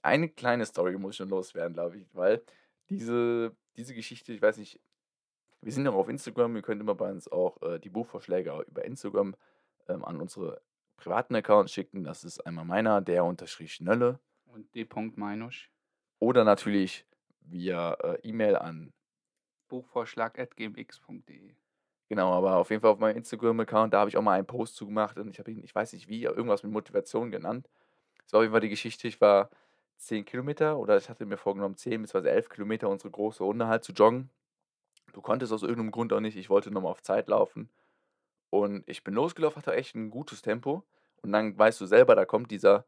Eine 0.00 0.28
kleine 0.28 0.64
Story 0.64 0.96
muss 0.96 1.18
noch 1.18 1.26
loswerden, 1.26 1.72
glaube 1.72 1.98
ich, 1.98 2.06
weil 2.14 2.40
diese 2.88 3.56
diese 3.76 3.94
Geschichte 3.94 4.32
ich 4.32 4.42
weiß 4.42 4.58
nicht 4.58 4.80
wir 5.60 5.72
sind 5.72 5.84
ja 5.84 5.90
auch 5.90 5.96
auf 5.96 6.08
Instagram, 6.08 6.54
ihr 6.54 6.62
könnt 6.62 6.80
immer 6.80 6.94
bei 6.94 7.10
uns 7.10 7.26
auch, 7.26 7.60
äh, 7.62 7.80
die 7.80 7.88
Buchvorschläge 7.88 8.64
über 8.68 8.84
Instagram, 8.84 9.34
ähm, 9.88 10.04
an 10.04 10.20
unsere 10.20 10.62
privaten 10.96 11.34
Accounts 11.34 11.72
schicken. 11.72 12.04
Das 12.04 12.22
ist 12.22 12.46
einmal 12.46 12.64
meiner, 12.64 13.00
der 13.00 13.24
Unterstrich 13.24 13.80
Nölle. 13.80 14.20
Und 14.46 14.72
D. 14.76 14.86
Meinusch. 15.16 15.72
Oder 16.20 16.44
natürlich 16.44 17.07
via, 17.50 17.94
äh, 17.94 18.18
E-Mail 18.22 18.56
an 18.56 18.92
buchvorschlag@gmx.de. 19.68 21.54
Genau, 22.10 22.32
aber 22.34 22.56
auf 22.56 22.70
jeden 22.70 22.82
Fall 22.82 22.92
auf 22.92 22.98
meinem 23.00 23.16
Instagram-Account, 23.18 23.94
da 23.94 24.00
habe 24.00 24.10
ich 24.10 24.16
auch 24.18 24.22
mal 24.22 24.34
einen 24.34 24.46
Post 24.46 24.76
zu 24.76 24.86
gemacht 24.86 25.18
und 25.18 25.30
ich 25.30 25.38
habe 25.40 25.50
ihn 25.52 25.62
ich 25.64 25.74
weiß 25.74 25.92
nicht 25.94 26.08
wie, 26.08 26.24
irgendwas 26.24 26.62
mit 26.64 26.72
Motivation 26.72 27.30
genannt. 27.30 27.68
Das 28.24 28.32
war 28.34 28.40
auf 28.40 28.44
jeden 28.44 28.52
Fall 28.52 28.60
die 28.62 28.70
Geschichte, 28.70 29.08
ich 29.08 29.20
war 29.20 29.50
10 29.98 30.24
Kilometer 30.26 30.78
oder 30.78 30.96
ich 30.98 31.08
hatte 31.10 31.26
mir 31.26 31.38
vorgenommen, 31.38 31.76
10 31.76 32.02
beziehungsweise 32.02 32.30
11 32.32 32.48
Kilometer 32.50 32.88
unsere 32.90 33.10
große 33.12 33.42
Runde 33.44 33.68
halt 33.68 33.84
zu 33.84 33.92
joggen. 33.92 34.30
Du 35.14 35.22
konntest 35.22 35.52
aus 35.52 35.62
irgend 35.64 35.78
'nem 35.80 35.90
Grund 35.92 36.12
auch 36.14 36.20
nicht. 36.20 36.36
Ich 36.38 36.50
wollte 36.50 36.70
noch 36.72 36.82
mal 36.82 36.90
auf 36.90 37.02
Zeit 37.02 37.28
laufen. 37.28 37.70
Und 38.50 38.84
ich 38.88 39.04
bin 39.04 39.14
losgelaufen, 39.14 39.58
hatte 39.62 39.74
echt 39.76 39.94
'n 39.96 40.10
gutes 40.10 40.42
Tempo. 40.42 40.84
Und 41.22 41.32
dann 41.32 41.58
weißt 41.58 41.80
du 41.80 41.86
selber, 41.86 42.14
da 42.16 42.24
kommt 42.26 42.50
dieser 42.52 42.86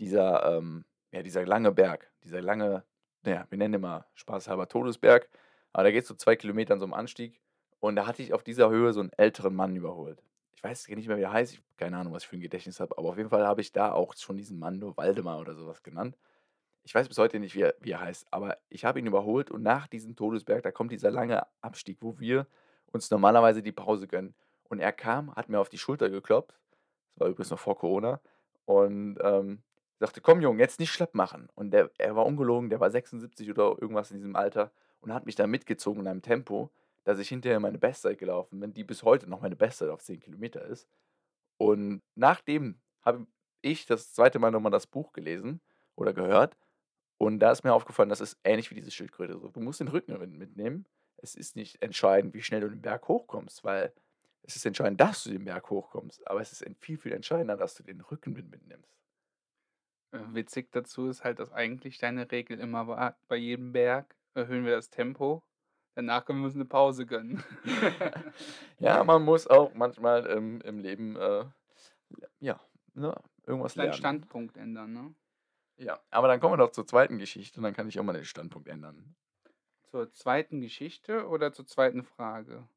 dieser, 0.00 0.58
ähm 0.58 0.84
ja, 1.12 1.22
dieser 1.24 1.46
lange 1.46 1.72
Berg, 1.72 2.10
dieser 2.24 2.42
lange 2.42 2.84
na 3.24 3.30
ja, 3.32 3.46
wir 3.50 3.58
nennen 3.58 3.74
ihn 3.74 3.80
mal 3.80 4.06
spaßeshalber 4.14 4.68
Todesberg. 4.68 5.28
Aber 5.72 5.84
der 5.84 5.92
geht 5.92 6.06
so 6.06 6.14
2 6.14 6.36
Kilometer 6.36 6.74
in 6.74 6.80
so 6.80 6.86
'nem 6.86 6.94
Anstieg. 6.94 7.40
Und 7.80 7.96
da 7.96 8.06
hatte 8.06 8.22
ich 8.22 8.32
auf 8.34 8.42
dieser 8.42 8.70
Höhe 8.70 8.92
so 8.92 9.00
'n 9.00 9.10
älteren 9.16 9.54
Mann 9.54 9.76
überholt. 9.76 10.22
Ich 10.56 10.64
weiß 10.64 10.88
nicht 10.88 11.08
mehr, 11.08 11.16
wie 11.18 11.22
er 11.22 11.32
heißt. 11.32 11.54
Ich 11.54 11.62
keine 11.76 11.96
Ahnung, 11.98 12.12
was 12.12 12.24
ich 12.24 12.28
für 12.28 12.36
'n 12.36 12.40
Gedächtnis 12.42 12.80
habe, 12.80 12.96
aber 12.98 13.08
auf 13.10 13.16
jeden 13.18 13.30
Fall 13.30 13.46
habe 13.46 13.60
ich 13.60 13.72
da 13.72 13.92
auch 13.92 14.14
schon 14.16 14.36
diesen 14.36 14.58
Mann 14.58 14.78
nur 14.78 14.96
Waldemar 14.96 15.40
oder 15.40 15.54
so 15.54 15.66
was 15.66 15.82
genannt. 15.82 16.16
Ich 16.84 16.94
weiß 16.94 17.08
bis 17.08 17.18
heute 17.18 17.40
nicht, 17.40 17.54
wie 17.56 17.62
er 17.62 17.74
wie 17.80 17.92
er 17.92 18.00
heißt, 18.00 18.28
aber 18.32 18.58
ich 18.70 18.84
habe 18.86 18.98
ihn 19.00 19.06
überholt 19.06 19.50
und 19.50 19.62
nach 19.62 19.88
diesem 19.88 20.16
Todesberg, 20.16 20.62
da 20.64 20.72
kommt 20.72 20.92
dieser 20.92 21.10
lange 21.12 21.46
Abstieg, 21.62 21.98
wo 22.02 22.18
wir 22.20 22.46
uns 22.92 23.10
normalerweise 23.10 23.62
die 23.62 23.72
Pause 23.72 24.08
gönnen. 24.08 24.34
Und 24.70 24.80
er 24.80 24.92
kam, 24.92 25.34
hat 25.36 25.48
mir 25.50 25.60
auf 25.60 25.68
die 25.70 25.78
Schulter 25.78 26.10
geklopft. 26.10 26.58
Das 27.16 27.20
war 27.22 27.28
übrigens 27.28 27.50
noch 27.50 27.58
vor 27.60 27.78
Corona. 27.78 28.20
Und, 28.66 29.18
ähm, 29.22 29.62
sagte: 29.98 30.20
„Komm 30.20 30.40
Junge, 30.40 30.60
jetzt 30.60 30.80
nicht 30.80 30.92
schlapp 30.92 31.14
machen.“ 31.14 31.48
Und 31.54 31.70
der 31.72 31.90
er 31.98 32.16
war 32.16 32.26
ungelogen, 32.26 32.70
der 32.70 32.80
war 32.80 32.90
76 32.90 33.50
oder 33.50 33.76
irgendwas 33.80 34.10
in 34.10 34.18
diesem 34.18 34.36
Alter 34.36 34.72
und 35.00 35.12
hat 35.14 35.26
mich 35.26 35.34
da 35.36 35.46
mitgezogen 35.46 36.00
in 36.02 36.08
einem 36.08 36.22
Tempo, 36.22 36.70
dass 37.04 37.18
ich 37.18 37.28
hinterher 37.28 37.60
meine 37.60 37.78
Bestzeit 37.78 38.18
gelaufen 38.18 38.60
bin, 38.60 38.72
die 38.74 38.84
bis 38.84 39.02
heute 39.02 39.28
noch 39.28 39.40
meine 39.40 39.56
Bestzeit 39.56 39.88
auf 39.90 40.02
10 40.02 40.20
Kilometer 40.20 40.64
ist. 40.64 40.88
Und 41.58 42.02
nachdem 42.14 42.80
habe 43.02 43.26
ich 43.62 43.86
das 43.86 44.12
2. 44.12 44.38
Mal 44.38 44.50
noch 44.50 44.60
mal 44.60 44.70
das 44.70 44.86
Buch 44.86 45.12
gelesen 45.12 45.60
oder 45.96 46.12
gehört 46.14 46.56
Und 47.18 47.40
da 47.40 47.52
ist 47.52 47.64
mir 47.64 47.72
aufgefallen, 47.74 48.08
das 48.10 48.20
ist 48.20 48.38
ähnlich 48.44 48.70
wie 48.70 48.76
diese 48.76 48.90
Schildkröte. 48.90 49.34
Du 49.52 49.60
musst 49.60 49.80
den 49.80 49.88
Rückenwind 49.88 50.34
mitnehmen. 50.38 50.86
Es 51.18 51.34
ist 51.34 51.56
nicht 51.56 51.82
entscheidend, 51.82 52.34
wie 52.34 52.42
schnell 52.42 52.60
du 52.62 52.68
den 52.70 52.82
Berg 52.82 53.08
hochkommst, 53.08 53.64
weil 53.64 53.92
es 54.42 54.56
ist 54.56 54.66
entscheidend, 54.66 55.00
dass 55.00 55.24
du 55.24 55.30
den 55.30 55.44
Berg 55.44 55.70
hochkommst, 55.70 56.26
aber 56.28 56.40
es 56.40 56.52
ist 56.52 56.64
viel, 56.80 56.98
viel 56.98 57.12
entscheidender, 57.12 57.56
dass 57.56 57.74
du 57.74 57.82
den 57.84 58.00
Rückenwind 58.02 58.50
mitnimmst. 58.50 58.97
Äh, 60.12 60.20
witzig 60.32 60.72
dazu 60.72 61.08
ist 61.08 61.22
halt, 61.24 61.38
dass 61.38 61.52
eigentlich 61.52 61.98
deine 61.98 62.30
Regel 62.30 62.58
immer 62.60 62.86
war, 62.88 63.18
bei 63.28 63.36
jedem 63.36 63.72
Berg 63.72 64.16
erhöhen 64.34 64.64
wir 64.64 64.72
das 64.76 64.88
Tempo, 64.90 65.44
danach 65.94 66.24
können 66.24 66.40
wir 66.40 66.46
uns 66.46 66.54
'ne 66.54 66.64
Pause 66.64 67.04
gönnen. 67.06 67.42
Ja, 68.78 69.02
man 69.04 69.22
muss 69.24 69.46
auch 69.46 69.74
manchmal, 69.74 70.26
ähm, 70.30 70.60
im 70.62 70.78
Leben, 70.78 71.16
äh, 71.16 71.44
ja, 72.40 72.60
ne, 72.94 73.14
irgendwas 73.46 73.76
Deinen 73.76 73.92
lernen. 73.92 73.92
Standpunkt 73.92 74.56
ändern, 74.58 74.92
ne? 74.92 75.14
Ja, 75.80 76.00
aber 76.10 76.26
dann 76.28 76.40
kommen 76.40 76.54
wir 76.54 76.56
doch 76.66 76.72
zur 76.72 76.86
zweiten 76.86 77.18
Geschichte 77.18 77.58
und 77.58 77.62
dann 77.64 77.72
kann 77.74 77.88
ich 77.88 77.98
auch 78.00 78.04
mal 78.04 78.12
den 78.12 78.24
Standpunkt 78.24 78.68
ändern. 78.68 79.14
Zur 79.82 80.12
zweiten 80.12 80.60
Geschichte 80.60 81.26
oder 81.26 81.52
zur 81.52 81.66
zweiten 81.66 82.04
Frage? 82.04 82.68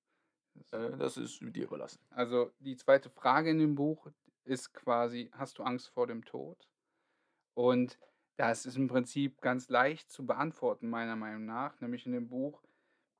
Äh, 0.71 0.97
das 0.97 1.17
ist 1.17 1.39
dir 1.41 1.63
überlassen. 1.65 1.99
Also, 2.09 2.53
die 2.59 2.77
zweite 2.77 3.09
Frage 3.09 3.49
in 3.49 3.59
dem 3.59 3.75
Buch 3.75 4.07
ist 4.45 4.73
quasi: 4.73 5.29
„Hast 5.33 5.57
du 5.59 5.63
Angst 5.63 5.89
vor 5.89 6.07
dem 6.07 6.23
Tod?“ 6.23 6.69
Und 7.53 7.97
das 8.37 8.65
ist 8.65 8.77
im 8.77 8.87
Prinzip 8.87 9.41
ganz 9.41 9.69
leicht 9.69 10.09
zu 10.09 10.25
beantworten, 10.25 10.89
meiner 10.89 11.15
Meinung 11.15 11.45
nach. 11.45 11.79
Nämlich 11.79 12.05
in 12.05 12.13
dem 12.13 12.27
Buch 12.27 12.63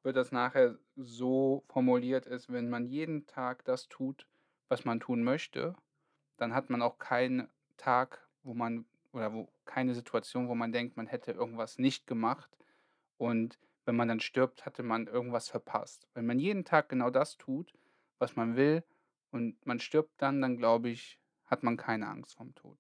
wird 0.04 0.16
das 0.16 0.32
nachher 0.32 0.78
so 0.96 1.64
formuliert 1.68 2.26
ist, 2.26 2.52
wenn 2.52 2.70
man 2.70 2.88
jeden 2.88 3.28
Tag 3.28 3.64
das 3.66 3.88
tut, 3.88 4.28
was 4.68 4.86
man 4.86 5.00
tun 5.00 5.24
möchte, 5.24 5.76
dann 6.38 6.54
hat 6.54 6.70
man 6.70 6.82
auch 6.82 6.98
keinen 6.98 7.50
Tag, 7.78 8.28
wo 8.44 8.54
man 8.54 8.86
oder 9.12 9.34
wo 9.34 9.50
keine 9.66 9.94
Situation, 9.94 10.48
wo 10.48 10.56
man 10.56 10.72
denkt, 10.72 10.98
man 10.98 11.08
hätte 11.08 11.32
irgendwas 11.34 11.78
nicht 11.78 12.08
gemacht. 12.08 12.50
Und 13.18 13.60
wenn 13.86 13.96
man 13.96 14.08
dann 14.08 14.20
stirbt, 14.20 14.66
hatte 14.66 14.84
man 14.84 15.08
irgendwas 15.08 15.50
verpasst. 15.50 16.08
Wenn 16.14 16.26
man 16.26 16.40
jeden 16.40 16.66
Tag 16.66 16.90
genau 16.90 17.10
das 17.10 17.38
tut, 17.38 17.74
was 18.20 18.36
man 18.36 18.56
will 18.56 18.84
und 19.32 19.64
man 19.66 19.80
stirbt 19.80 20.22
dann, 20.22 20.42
dann 20.42 20.58
glaube 20.58 20.90
ich, 20.90 21.20
hat 21.46 21.64
man 21.64 21.78
keine 21.78 22.08
Angst 22.08 22.36
vorm 22.36 22.56
Tod. 22.56 22.80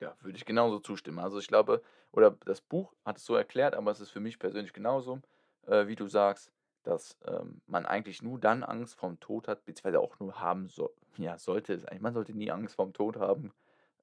Ja, 0.00 0.16
würde 0.20 0.36
ich 0.36 0.44
genauso 0.44 0.78
zustimmen. 0.78 1.18
Also, 1.18 1.38
ich 1.38 1.48
glaube 1.48 1.82
oder 2.12 2.30
das 2.44 2.60
Buch 2.60 2.94
hat 3.04 3.18
es 3.18 3.24
so 3.24 3.34
erklärt, 3.34 3.74
aber 3.74 3.90
es 3.90 4.00
ist 4.00 4.10
für 4.10 4.20
mich 4.20 4.38
persönlich 4.38 4.72
genauso, 4.72 5.20
äh, 5.66 5.86
wie 5.88 5.96
du 5.96 6.06
sagst, 6.06 6.52
dass, 6.84 7.18
ähm, 7.26 7.60
man 7.66 7.84
eigentlich 7.84 8.22
nur 8.22 8.38
dann 8.38 8.62
Angst 8.62 8.94
vorm 8.94 9.18
Tod 9.20 9.48
hat, 9.48 9.64
beziehungsweise 9.64 10.00
auch 10.00 10.18
nur 10.20 10.40
haben 10.40 10.68
so 10.68 10.94
ja, 11.16 11.38
sollte 11.38 11.74
es 11.74 11.84
eigentlich 11.84 12.02
man 12.02 12.14
sollte 12.14 12.32
nie 12.34 12.50
Angst 12.50 12.76
vorm 12.76 12.92
Tod 12.92 13.16
haben, 13.16 13.52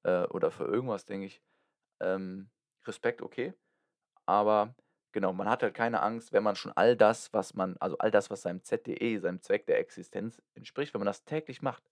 äh, 0.03 0.25
oder 0.27 0.51
für 0.51 0.65
irgendwas, 0.65 1.05
denke 1.05 1.27
ich. 1.27 1.41
Ähm, 2.01 2.49
Respekt, 2.85 3.21
okay, 3.21 3.53
aber 4.25 4.75
genau, 5.13 5.33
man 5.33 5.49
hat 5.49 5.63
halt 5.63 5.73
keine 5.75 6.01
Angst, 6.01 6.33
wenn 6.33 6.43
man 6.43 6.55
schon 6.55 6.73
all 6.75 6.95
das, 6.97 7.33
was 7.33 7.53
man 7.55 7.77
also, 7.79 7.97
all 7.99 8.11
das, 8.11 8.29
was 8.31 8.43
seinem 8.43 8.63
ZDE, 8.63 9.19
seinem 9.19 9.41
Zweck 9.41 9.65
der 9.67 9.79
Existenz 9.79 10.41
entspricht, 10.55 10.93
wenn 10.93 10.99
man 11.01 11.07
das 11.07 11.25
täglich 11.25 11.61
macht, 11.61 11.83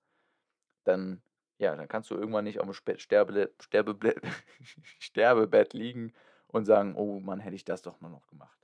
dann 0.86 1.22
ja, 1.64 1.76
dann 1.76 1.88
kannst 1.88 2.10
du 2.12 2.16
irgendwann 2.16 2.46
nicht 2.46 2.60
Spe 2.74 3.00
Sterbele 3.00 3.54
Sterbeblä 3.62 4.16
Sterbebett 5.00 5.74
liegen 5.74 6.14
und 6.48 6.66
sagen: 6.66 6.96
„Oh 6.96 7.20
Mann, 7.20 7.40
hätte 7.40 7.56
ich 7.56 7.66
das 7.66 7.82
doch 7.82 8.02
nur 8.02 8.10
noch 8.12 8.28
gemacht.“ 8.28 8.60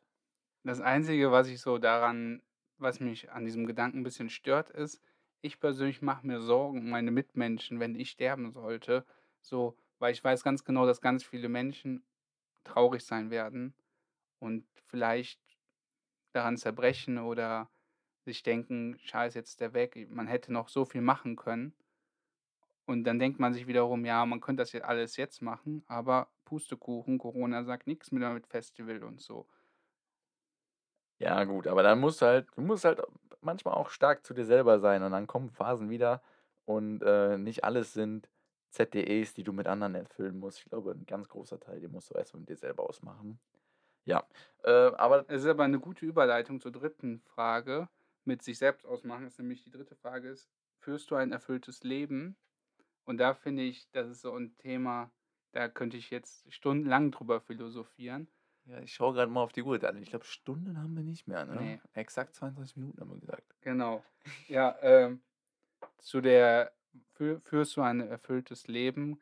Das 0.64 0.82
Einzige, 0.82 1.32
was 1.32 1.48
ich 1.48 1.62
so 1.62 1.78
daran 1.78 2.42
was 2.82 3.02
mich 3.02 3.30
an 3.32 3.44
diesem 3.44 3.66
Gedanken 3.68 4.00
'n 4.00 4.04
bisschen 4.04 4.30
stört, 4.30 4.70
ist, 4.70 5.02
ich 5.42 5.60
persönlich 5.60 6.02
mache 6.02 6.26
mir 6.26 6.40
Sorgen 6.40 6.80
um 6.80 6.90
meine 6.90 7.12
Mitmenschen, 7.12 7.80
wenn 7.82 7.94
ich 7.96 8.10
sterben 8.12 8.52
sollte, 8.52 9.06
so, 9.42 9.78
weil 10.00 10.14
ich 10.14 10.24
weiß 10.24 10.44
ganz 10.44 10.64
genau, 10.64 10.86
dass 10.86 11.02
ganz 11.02 11.26
viele 11.26 11.50
Menschen 11.50 12.06
traurig 12.64 13.04
sein 13.06 13.32
werden 13.32 13.76
und 14.40 14.68
vielleicht 14.88 15.42
daran 16.34 16.58
zerbrechen 16.58 17.18
oder 17.20 17.72
sich 18.26 18.44
denken: 18.44 18.98
„Scheiße, 19.00 19.38
jetzt 19.40 19.62
der 19.62 19.74
weg, 19.74 20.10
man 20.10 20.28
hätte 20.28 20.54
noch 20.54 20.70
so 20.70 20.86
viel 20.86 21.02
machen 21.02 21.36
können.“ 21.38 21.76
Und 22.90 23.04
dann 23.04 23.20
denkt 23.20 23.40
man 23.40 23.54
sich 23.54 23.68
wiederum: 23.68 24.04
„Ja, 24.04 24.26
man 24.26 24.42
könnte 24.42 24.62
das 24.64 24.72
ja 24.72 24.82
alles 24.82 25.16
jetzt 25.16 25.44
machen“, 25.44 25.84
aber 25.86 26.32
Pustekuchen, 26.44 27.20
Corona 27.20 27.64
sagt 27.64 27.86
nix 27.86 28.12
mehr 28.12 28.32
mit 28.34 28.48
Festival 28.48 29.04
und 29.04 29.22
so. 29.22 29.46
Ja 31.22 31.44
gut, 31.44 31.68
aber 31.68 31.84
dann 31.84 32.00
musst 32.00 32.22
du 32.22 32.26
halt 32.28 32.48
du 32.56 32.62
musst 32.62 32.86
halt 32.86 33.02
manchmal 33.42 33.74
auch 33.74 33.90
stark 33.90 34.26
zu 34.26 34.34
dir 34.34 34.46
selber 34.46 34.80
sein 34.80 35.04
und 35.04 35.12
dann 35.12 35.28
kommen 35.28 35.50
Phasen 35.50 35.90
wieder 35.90 36.22
und, 36.64 37.02
äh, 37.04 37.38
nicht 37.38 37.66
alles 37.66 37.92
sind 37.94 38.30
ZDEs, 38.70 39.34
die 39.34 39.44
du 39.44 39.52
mit 39.52 39.68
anderen 39.68 39.96
erfüllen 39.96 40.38
musst. 40.40 40.60
Ich 40.60 40.66
glaube, 40.66 40.92
'n 40.92 41.06
ganz 41.06 41.28
großer 41.28 41.60
Teil, 41.60 41.82
den 41.82 41.92
musst 41.92 42.10
du 42.10 42.14
erst 42.16 42.34
mal 42.34 42.40
mit 42.40 42.48
dir 42.50 42.56
selber 42.56 42.84
ausmachen. 42.88 43.42
Ja, 44.06 44.28
äh, 44.64 44.72
aber 44.72 45.26
Es 45.30 45.44
ist 45.44 45.48
aber 45.48 45.68
'ne 45.68 45.80
gute 45.80 46.06
Überleitung 46.06 46.60
zur 46.60 46.72
dritten 46.72 47.22
Frage. 47.22 47.90
Mit 48.26 48.42
sich 48.44 48.58
selbst 48.58 48.86
ausmachen 48.86 49.26
ist 49.28 49.38
nämlich 49.40 49.64
die 49.64 49.70
dritte 49.72 49.96
Frage 49.96 50.30
ist: 50.30 50.50
„Führst 50.80 51.12
du 51.12 51.16
ein 51.16 51.32
erfülltes 51.32 51.84
Leben?“ 51.84 52.36
Und 53.10 53.18
da 53.18 53.34
finde 53.34 53.64
ich, 53.64 53.90
das 53.90 54.08
ist 54.08 54.22
so 54.22 54.36
'n 54.36 54.56
Thema, 54.60 55.12
da 55.52 55.68
könnte 55.68 55.98
ich 55.98 56.12
jetzt 56.12 56.54
stundenlang 56.54 57.10
drüber 57.10 57.42
philosophieren. 57.42 58.28
Ja, 58.66 58.80
ich 58.82 58.94
schaue 58.94 59.16
grad 59.16 59.32
mal 59.32 59.42
auf 59.42 59.52
die 59.52 59.64
Uhr, 59.64 59.80
Daniel. 59.80 60.04
Ich 60.04 60.12
glaube, 60.12 60.26
Stunden 60.26 60.78
haben 60.78 60.96
wir 60.96 61.02
nicht 61.02 61.26
mehr, 61.28 61.44
ne? 61.48 61.56
Ne. 61.56 61.82
Exakt 61.94 62.36
32 62.36 62.78
Minuten 62.78 63.02
haben 63.02 63.10
wir 63.10 63.20
gesagt. 63.20 63.56
Genau. 63.62 64.04
Ja, 64.48 64.78
ähm, 64.82 65.22
zu 66.00 66.22
der 66.22 66.74
führ 67.16 67.42
führst 67.42 67.78
du 67.78 67.82
ein 67.82 68.02
erfülltes 68.02 68.68
Leben 68.68 69.22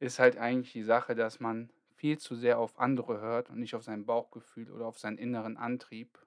ist 0.00 0.18
halt 0.18 0.36
eigentlich 0.38 0.72
die 0.72 0.82
Sache, 0.82 1.14
dass 1.14 1.40
man 1.40 1.70
viel 1.94 2.18
zu 2.18 2.34
sehr 2.34 2.58
auf 2.58 2.78
andere 2.78 3.20
hört 3.20 3.50
und 3.50 3.58
nicht 3.60 3.74
auf 3.74 3.82
sein 3.82 4.04
Bauchgefühl 4.06 4.70
oder 4.70 4.86
auf 4.86 4.98
seinen 4.98 5.18
inneren 5.18 5.56
Antrieb, 5.56 6.26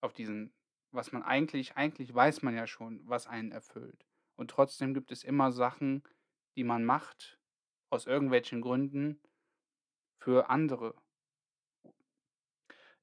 auf 0.00 0.12
diesen 0.14 0.54
was 0.92 1.12
man 1.12 1.22
eigentlich 1.22 1.76
eigentlich 1.76 2.12
weiß 2.12 2.42
man 2.42 2.54
ja 2.56 2.66
schon, 2.66 3.00
was 3.08 3.26
einen 3.28 3.52
erfüllt. 3.52 4.09
Und 4.40 4.50
trotzdem 4.50 4.94
gibt 4.94 5.12
es 5.12 5.22
immer 5.22 5.52
Sachen, 5.52 6.02
die 6.56 6.64
man 6.64 6.82
macht 6.82 7.38
aus 7.90 8.06
irgendwelchen 8.06 8.62
Gründen 8.62 9.20
für 10.18 10.48
andere. 10.48 10.94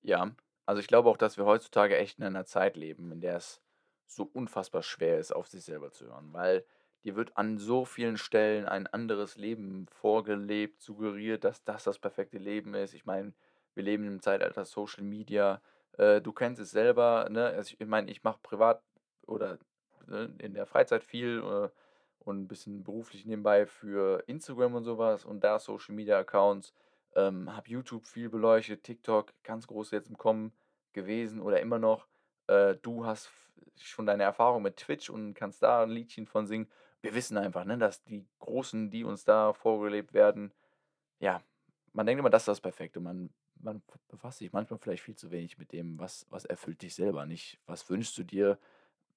Ja, 0.02 0.32
also, 0.66 0.80
ich 0.80 0.88
glaube 0.88 1.10
auch, 1.10 1.18
dass 1.18 1.38
wir 1.38 1.46
heutzutage 1.46 1.96
echt 1.96 2.18
in 2.18 2.24
einer 2.24 2.46
Zeit 2.46 2.76
leben, 2.76 3.12
in 3.12 3.22
der 3.22 3.36
es 3.36 3.62
so 4.08 4.24
unfassbar 4.24 4.82
schwer 4.82 5.20
ist, 5.20 5.32
auf 5.32 5.48
sich 5.48 5.64
selber 5.64 5.92
zu 5.92 6.08
hören, 6.08 6.34
weil 6.34 6.66
dir 7.04 7.16
wird 7.16 7.38
an 7.38 7.60
so 7.60 7.86
vielen 7.86 8.18
Stellen 8.18 8.66
ein 8.66 8.88
anderes 8.88 9.38
Leben 9.38 9.86
vorgelebt, 9.90 10.82
suggeriert, 10.82 11.44
dass 11.44 11.64
das 11.64 11.84
das 11.84 12.00
perfekte 12.00 12.40
Leben 12.40 12.74
ist. 12.74 12.96
Ich 12.96 13.06
meine, 13.06 13.36
wir 13.76 13.84
leben 13.84 14.08
im 14.08 14.24
Zeitalter 14.24 14.66
Social 14.66 15.04
Media. 15.04 15.62
Äh, 16.00 16.20
du 16.20 16.34
kennst 16.34 16.60
es 16.60 16.72
selber, 16.72 17.28
ne? 17.30 17.46
Also, 17.46 17.76
ich 17.78 17.88
meine, 17.88 18.10
ich 18.10 18.24
mache 18.24 18.40
privat 18.42 18.82
oder, 19.28 19.60
in 20.40 20.54
der 20.54 20.66
Freizeit 20.66 21.04
viel, 21.04 21.40
äh, 21.40 21.70
und 22.20 22.38
'n 22.44 22.48
bisschen 22.48 22.84
beruflich 22.84 23.26
nebenbei 23.26 23.66
für 23.66 24.24
Instagram 24.28 24.76
und 24.76 24.84
so 24.84 24.98
was 24.98 25.26
und 25.26 25.44
da 25.44 25.60
Social 25.60 25.96
Media 25.96 26.20
Accounts, 26.20 26.74
ähm, 27.16 27.56
habe 27.56 27.70
YouTube 27.70 28.06
viel 28.08 28.30
beleuchtet, 28.30 28.84
TikTok 28.84 29.34
ganz 29.44 29.68
groß 29.68 29.92
jetzt 29.92 30.10
im 30.10 30.18
Kommen 30.18 30.54
gewesen 30.94 31.42
oder 31.42 31.62
immer 31.62 31.80
noch. 31.80 32.08
Äh, 32.48 32.76
du 32.82 33.06
hast 33.06 33.32
schon 33.78 34.06
deine 34.06 34.24
Erfahrung 34.24 34.62
mit 34.64 34.78
Twitch 34.78 35.10
und 35.10 35.34
kannst 35.36 35.64
da 35.64 35.84
'n 35.84 35.90
Liedchen 35.90 36.28
von 36.28 36.48
singen. 36.48 36.70
Wir 37.02 37.14
wissen 37.16 37.38
einfach, 37.38 37.64
ne, 37.66 37.78
dass 37.78 38.04
die 38.04 38.26
Großen, 38.40 38.90
die 38.92 39.04
uns 39.04 39.24
da 39.26 39.54
vorgelebt 39.54 40.14
werden 40.14 40.54
ja, 41.20 41.42
man 41.94 42.06
denkt 42.06 42.20
immer, 42.20 42.30
das 42.30 42.44
ist 42.44 42.48
das 42.48 42.62
Perfekte. 42.62 43.00
Man 43.00 43.32
man 43.60 43.82
befasst 44.10 44.38
sich 44.40 44.54
manchmal 44.54 44.80
vielleicht 44.80 45.02
viel 45.04 45.16
zu 45.16 45.32
wenig 45.32 45.58
mit 45.58 45.72
dem, 45.72 46.00
was 46.00 46.28
was 46.30 46.46
erfüllt 46.46 46.82
dich 46.84 46.96
selber, 46.96 47.26
nicht 47.26 47.60
was 47.66 47.90
wünschst 47.90 48.18
du 48.18 48.24
dir, 48.24 48.60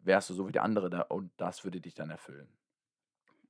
wärst 0.05 0.31
du 0.31 0.35
so 0.35 0.49
wie 0.49 0.53
der 0.53 0.63
andere 0.65 0.91
da 0.91 1.03
und 1.03 1.33
das 1.39 1.65
würde 1.65 1.81
dich 1.81 1.95
dann 1.95 2.11
erfüllen. 2.11 2.59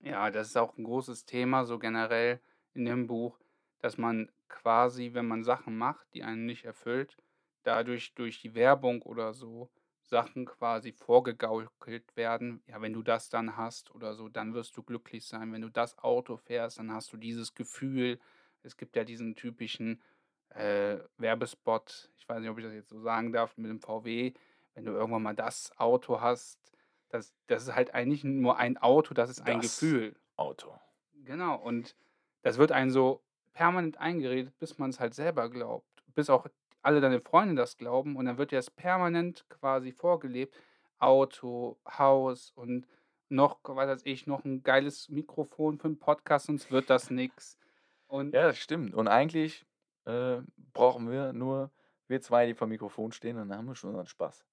Ja, 0.03 0.31
das 0.31 0.49
ist 0.49 0.57
auch 0.57 0.77
'n 0.79 0.85
großes 0.85 1.27
Thema 1.27 1.65
so 1.65 1.79
generell 1.79 2.41
in 2.75 2.85
dem 2.87 3.07
Buch, 3.07 3.39
dass 3.81 3.99
man 3.99 4.31
quasi, 4.49 5.11
wenn 5.15 5.27
man 5.27 5.45
Sachen 5.45 5.77
macht, 5.77 6.07
die 6.15 6.23
einen 6.23 6.47
nicht 6.47 6.65
erfüllt, 6.65 7.17
dadurch 7.65 8.15
durch 8.15 8.41
die 8.41 8.55
Werbung 8.55 9.03
oder 9.03 9.33
so 9.35 9.71
Sachen 10.03 10.47
quasi 10.47 10.93
vorgegaukelt 10.93 12.17
werden. 12.17 12.63
Ja, 12.67 12.81
wenn 12.81 12.93
du 12.95 13.03
das 13.03 13.29
dann 13.29 13.57
hast 13.57 13.95
oder 13.95 14.15
so, 14.15 14.29
dann 14.29 14.55
wirst 14.55 14.77
du 14.77 14.83
glücklich 14.83 15.27
sein. 15.27 15.53
Wenn 15.53 15.61
du 15.63 15.69
das 15.71 15.99
Auto 15.99 16.37
fährst, 16.37 16.79
dann 16.79 16.91
hast 16.93 17.13
du 17.13 17.17
dieses 17.17 17.55
Gefühl. 17.55 18.19
Es 18.63 18.77
gibt 18.77 18.97
ja 18.97 19.05
diesen 19.05 19.37
typischen, 19.37 20.03
äh, 20.51 20.99
Werbespot, 21.19 22.11
ich 22.17 22.29
weiß 22.29 22.41
nicht, 22.41 22.51
ob 22.51 22.59
ich 22.59 22.65
das 22.65 22.75
jetzt 22.75 22.89
so 22.91 23.01
sagen 23.01 23.33
darf, 23.33 23.57
mit 23.57 23.71
dem 23.71 23.81
VW. 23.81 24.33
Wenn 24.77 24.85
du 24.85 24.93
irgendwann 24.93 25.23
mal 25.23 25.35
das 25.35 25.73
Auto 25.79 26.21
hast, 26.21 26.73
das 27.09 27.35
das 27.47 27.65
ist 27.65 27.75
halt 27.75 27.93
eigentlich 27.95 28.23
nur 28.25 28.57
ein 28.59 28.77
Auto, 28.79 29.15
das 29.15 29.31
ist 29.31 29.43
ein 29.43 29.61
Das 29.61 29.61
Gefühl. 29.61 30.17
Auto. 30.37 30.81
Genau, 31.15 31.57
und 31.57 31.97
das 32.43 32.57
wird 32.59 32.73
einem 32.73 32.91
so 32.91 33.23
permanent 33.53 33.99
eingeredet, 33.99 34.57
bis 34.59 34.79
man's 34.79 35.01
halt 35.01 35.15
selber 35.15 35.51
glaubt, 35.51 36.03
bis 36.15 36.31
auch 36.31 36.47
alle 36.83 37.01
deine 37.01 37.21
Freunde 37.21 37.55
das 37.57 37.77
glauben 37.77 38.17
und 38.17 38.25
dann 38.27 38.39
wird 38.39 38.53
dir 38.53 38.57
das 38.57 38.71
permanent 38.71 39.45
quasi 39.51 39.93
vorgelebt. 39.93 40.57
Auto, 40.99 41.79
Haus 41.87 42.51
und 42.53 42.87
noch, 43.29 43.61
was 43.65 43.89
weiß 43.89 44.03
ich, 44.05 44.27
noch 44.27 44.45
'n 44.45 44.63
geiles 44.63 45.09
Mikrofon 45.09 45.79
für 45.79 45.89
'n 45.89 45.99
Podcast, 45.99 46.47
sonst 46.47 46.71
wird 46.71 46.91
das 46.91 47.11
nix. 47.11 47.59
Und 48.07 48.35
Ja, 48.35 48.43
das 48.47 48.59
stimmt. 48.59 48.95
Und 48.95 49.09
eigentlich 49.09 49.67
äh, 50.05 50.43
brauchen 50.73 51.11
wir 51.11 51.33
nur 51.33 51.73
wir 52.07 52.21
zwei, 52.21 52.47
die 52.47 52.55
vor 52.55 52.67
dem 52.67 52.71
Mikrofon 52.71 53.11
stehen, 53.13 53.37
und 53.39 53.49
dann 53.49 53.59
haben 53.59 53.67
wir 53.67 53.75
schon 53.75 53.91
unseren 53.91 54.07
Spaß. 54.07 54.45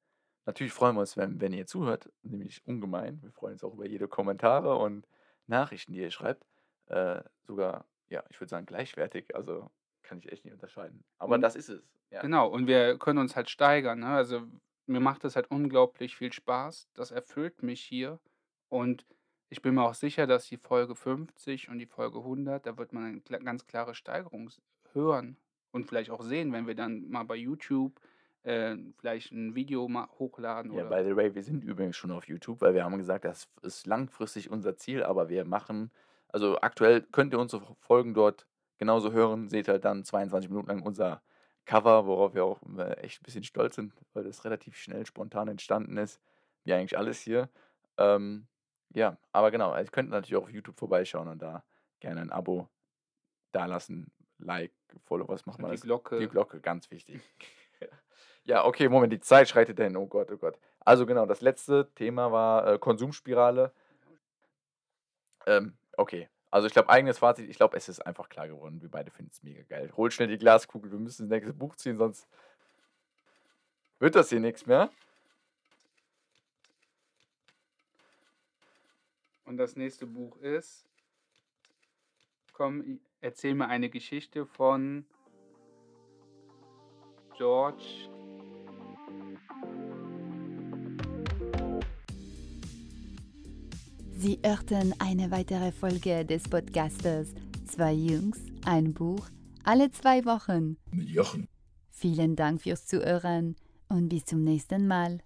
Natürlich 0.47 0.71
freuen 0.71 0.95
wir 0.95 1.01
uns, 1.01 1.17
wenn, 1.17 1.41
wenn 1.41 1.51
ihr 1.51 1.67
zuhört, 1.67 2.09
nämlich 2.23 2.65
ungemein. 2.65 3.21
Wir 3.21 3.33
freuen 3.33 3.53
uns 3.53 3.65
auch 3.65 3.73
über 3.73 3.85
jede 3.85 4.07
Kommentare 4.07 4.77
und 4.77 5.05
Nachrichten, 5.45 5.91
die 5.91 5.99
ihr 5.99 6.09
schreibt. 6.09 6.45
Äh, 6.85 7.21
sogar, 7.43 7.85
ja, 8.07 8.23
ich 8.29 8.39
würde 8.39 8.49
sagen, 8.49 8.65
gleichwertig. 8.65 9.35
Also 9.35 9.69
kann 10.03 10.19
ich 10.19 10.31
echt 10.31 10.45
nicht 10.45 10.53
unterscheiden. 10.53 11.03
Aber 11.17 11.35
Und 11.35 11.41
das 11.41 11.57
ist 11.57 11.67
es. 11.67 11.83
Ja. 12.11 12.21
Genau, 12.21 12.47
und 12.47 12.65
wir 12.65 12.97
können 12.97 13.19
uns 13.19 13.35
halt 13.35 13.49
steigern, 13.49 13.99
ne? 13.99 14.07
Also, 14.07 14.43
mir 14.85 15.01
macht 15.01 15.25
das 15.25 15.35
halt 15.35 15.51
unglaublich 15.51 16.15
viel 16.15 16.31
Spaß. 16.31 16.87
Das 16.93 17.11
erfüllt 17.11 17.61
mich 17.61 17.81
hier 17.81 18.21
und 18.69 19.05
ich 19.49 19.61
bin 19.61 19.75
mir 19.75 19.83
auch 19.83 19.95
sicher, 19.95 20.27
dass 20.27 20.45
die 20.45 20.57
Folge 20.57 20.95
50 20.95 21.67
und 21.67 21.79
die 21.79 21.85
Folge 21.85 22.19
100, 22.19 22.65
da 22.65 22.77
wird 22.77 22.93
man 22.93 23.21
eine 23.29 23.43
ganz 23.43 23.67
klare 23.67 23.95
Steigerung 23.95 24.49
hören 24.93 25.35
und 25.71 25.87
vielleicht 25.87 26.09
auch 26.09 26.21
sehen, 26.21 26.53
wenn 26.53 26.67
wir 26.67 26.75
dann 26.75 27.09
mal 27.09 27.23
bei 27.23 27.35
YouTube, 27.35 27.99
äh, 28.43 28.75
vielleicht 28.97 29.31
ein 29.31 29.55
Video 29.55 29.87
hochladen 30.19 30.73
Ja, 30.73 30.83
by 30.83 31.03
the 31.03 31.15
way, 31.15 31.33
wir 31.33 31.43
sind 31.43 31.63
übrigens 31.63 31.95
schon 31.95 32.11
auf 32.11 32.27
YouTube, 32.27 32.61
weil 32.61 32.73
wir 32.73 32.83
haben 32.83 32.97
gesagt, 32.97 33.25
das 33.25 33.47
ist 33.61 33.87
langfristig 33.87 34.49
unser 34.49 34.77
Ziel, 34.77 35.03
aber 35.03 35.29
wir 35.29 35.45
machen, 35.45 35.91
also 36.29 36.59
aktuell 36.59 37.01
könnt 37.01 37.33
ihr 37.33 37.39
unsere 37.39 37.75
Folgen 37.79 38.13
dort 38.13 38.47
genauso 38.77 39.11
hören, 39.11 39.49
seht 39.49 39.67
halt 39.67 39.85
dann 39.85 40.03
22 40.03 40.49
Minuten 40.49 40.67
lang 40.67 40.81
unser 40.81 41.21
Cover, 41.65 42.05
worauf 42.05 42.33
wir 42.33 42.45
auch 42.45 42.61
äh, 42.77 42.93
echt 42.99 43.21
ein 43.21 43.23
bisschen 43.25 43.43
stolz 43.43 43.75
sind, 43.75 43.93
weil 44.13 44.23
das 44.23 44.45
relativ 44.45 44.77
schnell 44.77 45.05
spontan 45.05 45.47
entstanden 45.47 45.97
ist, 45.97 46.21
wie 46.63 46.73
eigentlich 46.73 46.97
alles 46.97 47.19
hier. 47.19 47.49
Ähm, 47.97 48.47
ja, 48.93 49.17
aber 49.33 49.51
genau, 49.51 49.71
also 49.71 49.89
ihr 49.89 49.91
könnt 49.91 50.09
natürlich 50.09 50.37
auch 50.37 50.43
auf 50.43 50.51
YouTube 50.51 50.79
vorbeischauen 50.79 51.27
und 51.27 51.41
da 51.41 51.63
gerne 51.99 52.21
ein 52.21 52.31
Abo 52.31 52.69
dalassen, 53.51 54.11
Like, 54.39 54.71
Follow, 55.05 55.27
was 55.27 55.45
macht 55.45 55.59
man 55.59 55.71
die 55.71 55.75
das? 55.75 55.81
Die 55.81 55.87
Glocke. 55.87 56.27
Glocke, 56.27 56.61
ganz 56.61 56.91
wichtig. 56.91 57.21
Ja, 58.45 58.65
okay, 58.65 58.87
Moment, 58.87 59.11
die 59.11 59.19
Zeit 59.19 59.49
schreitet 59.49 59.77
dahin. 59.77 59.97
Oh 59.97 60.07
Gott, 60.07 60.31
oh 60.31 60.37
Gott. 60.37 60.57
Also 60.79 61.05
genau, 61.05 61.25
das 61.25 61.41
letzte 61.41 61.89
Thema 61.95 62.31
war 62.31 62.73
äh, 62.73 62.79
Konsumspirale. 62.79 63.73
Ähm, 65.45 65.77
okay, 65.97 66.29
also 66.49 66.67
ich 66.67 66.73
glaube, 66.73 66.89
eigenes 66.89 67.17
Fazit, 67.17 67.49
ich 67.49 67.57
glaube, 67.57 67.75
es 67.75 67.89
ist 67.89 67.99
einfach 68.05 68.29
klar 68.29 68.47
geworden. 68.47 68.81
Wir 68.81 68.89
beide 68.89 69.11
finden 69.11 69.31
es 69.33 69.43
mega 69.43 69.63
geil. 69.63 69.91
Holt 69.97 70.13
schnell 70.13 70.29
die 70.29 70.37
Glaskugel, 70.37 70.91
wir 70.91 70.99
müssen 70.99 71.23
das 71.23 71.29
nächste 71.29 71.53
Buch 71.53 71.75
ziehen, 71.75 71.97
sonst 71.97 72.27
wird 73.99 74.15
das 74.15 74.29
hier 74.29 74.39
nichts 74.39 74.65
mehr. 74.65 74.89
Und 79.43 79.57
das 79.57 79.75
nächste 79.75 80.05
Buch 80.05 80.37
ist 80.37 80.87
komm, 82.57 82.99
erzähl 83.21 83.53
mir 83.53 83.67
eine 83.67 83.89
Geschichte 83.89 84.45
von 84.45 85.05
George 87.37 88.09
Sie 94.17 94.39
hörten 94.43 94.95
eine 94.97 95.29
weitere 95.29 95.71
Folge 95.71 96.25
des 96.25 96.49
Podcasters 96.49 97.35
Zwei 97.67 97.93
Jungs, 97.93 98.39
ein 98.65 98.93
Buch, 98.93 99.27
alle 99.63 99.91
zwei 99.91 100.25
Wochen. 100.25 100.77
mit 100.91 101.09
Jochen. 101.09 101.47
Vielen 101.91 102.35
Dank 102.35 102.61
fürs 102.61 102.87
Zuhören 102.87 103.55
und 103.87 104.09
bis 104.09 104.25
zum 104.25 104.43
nächsten 104.43 104.87
Mal. 104.87 105.19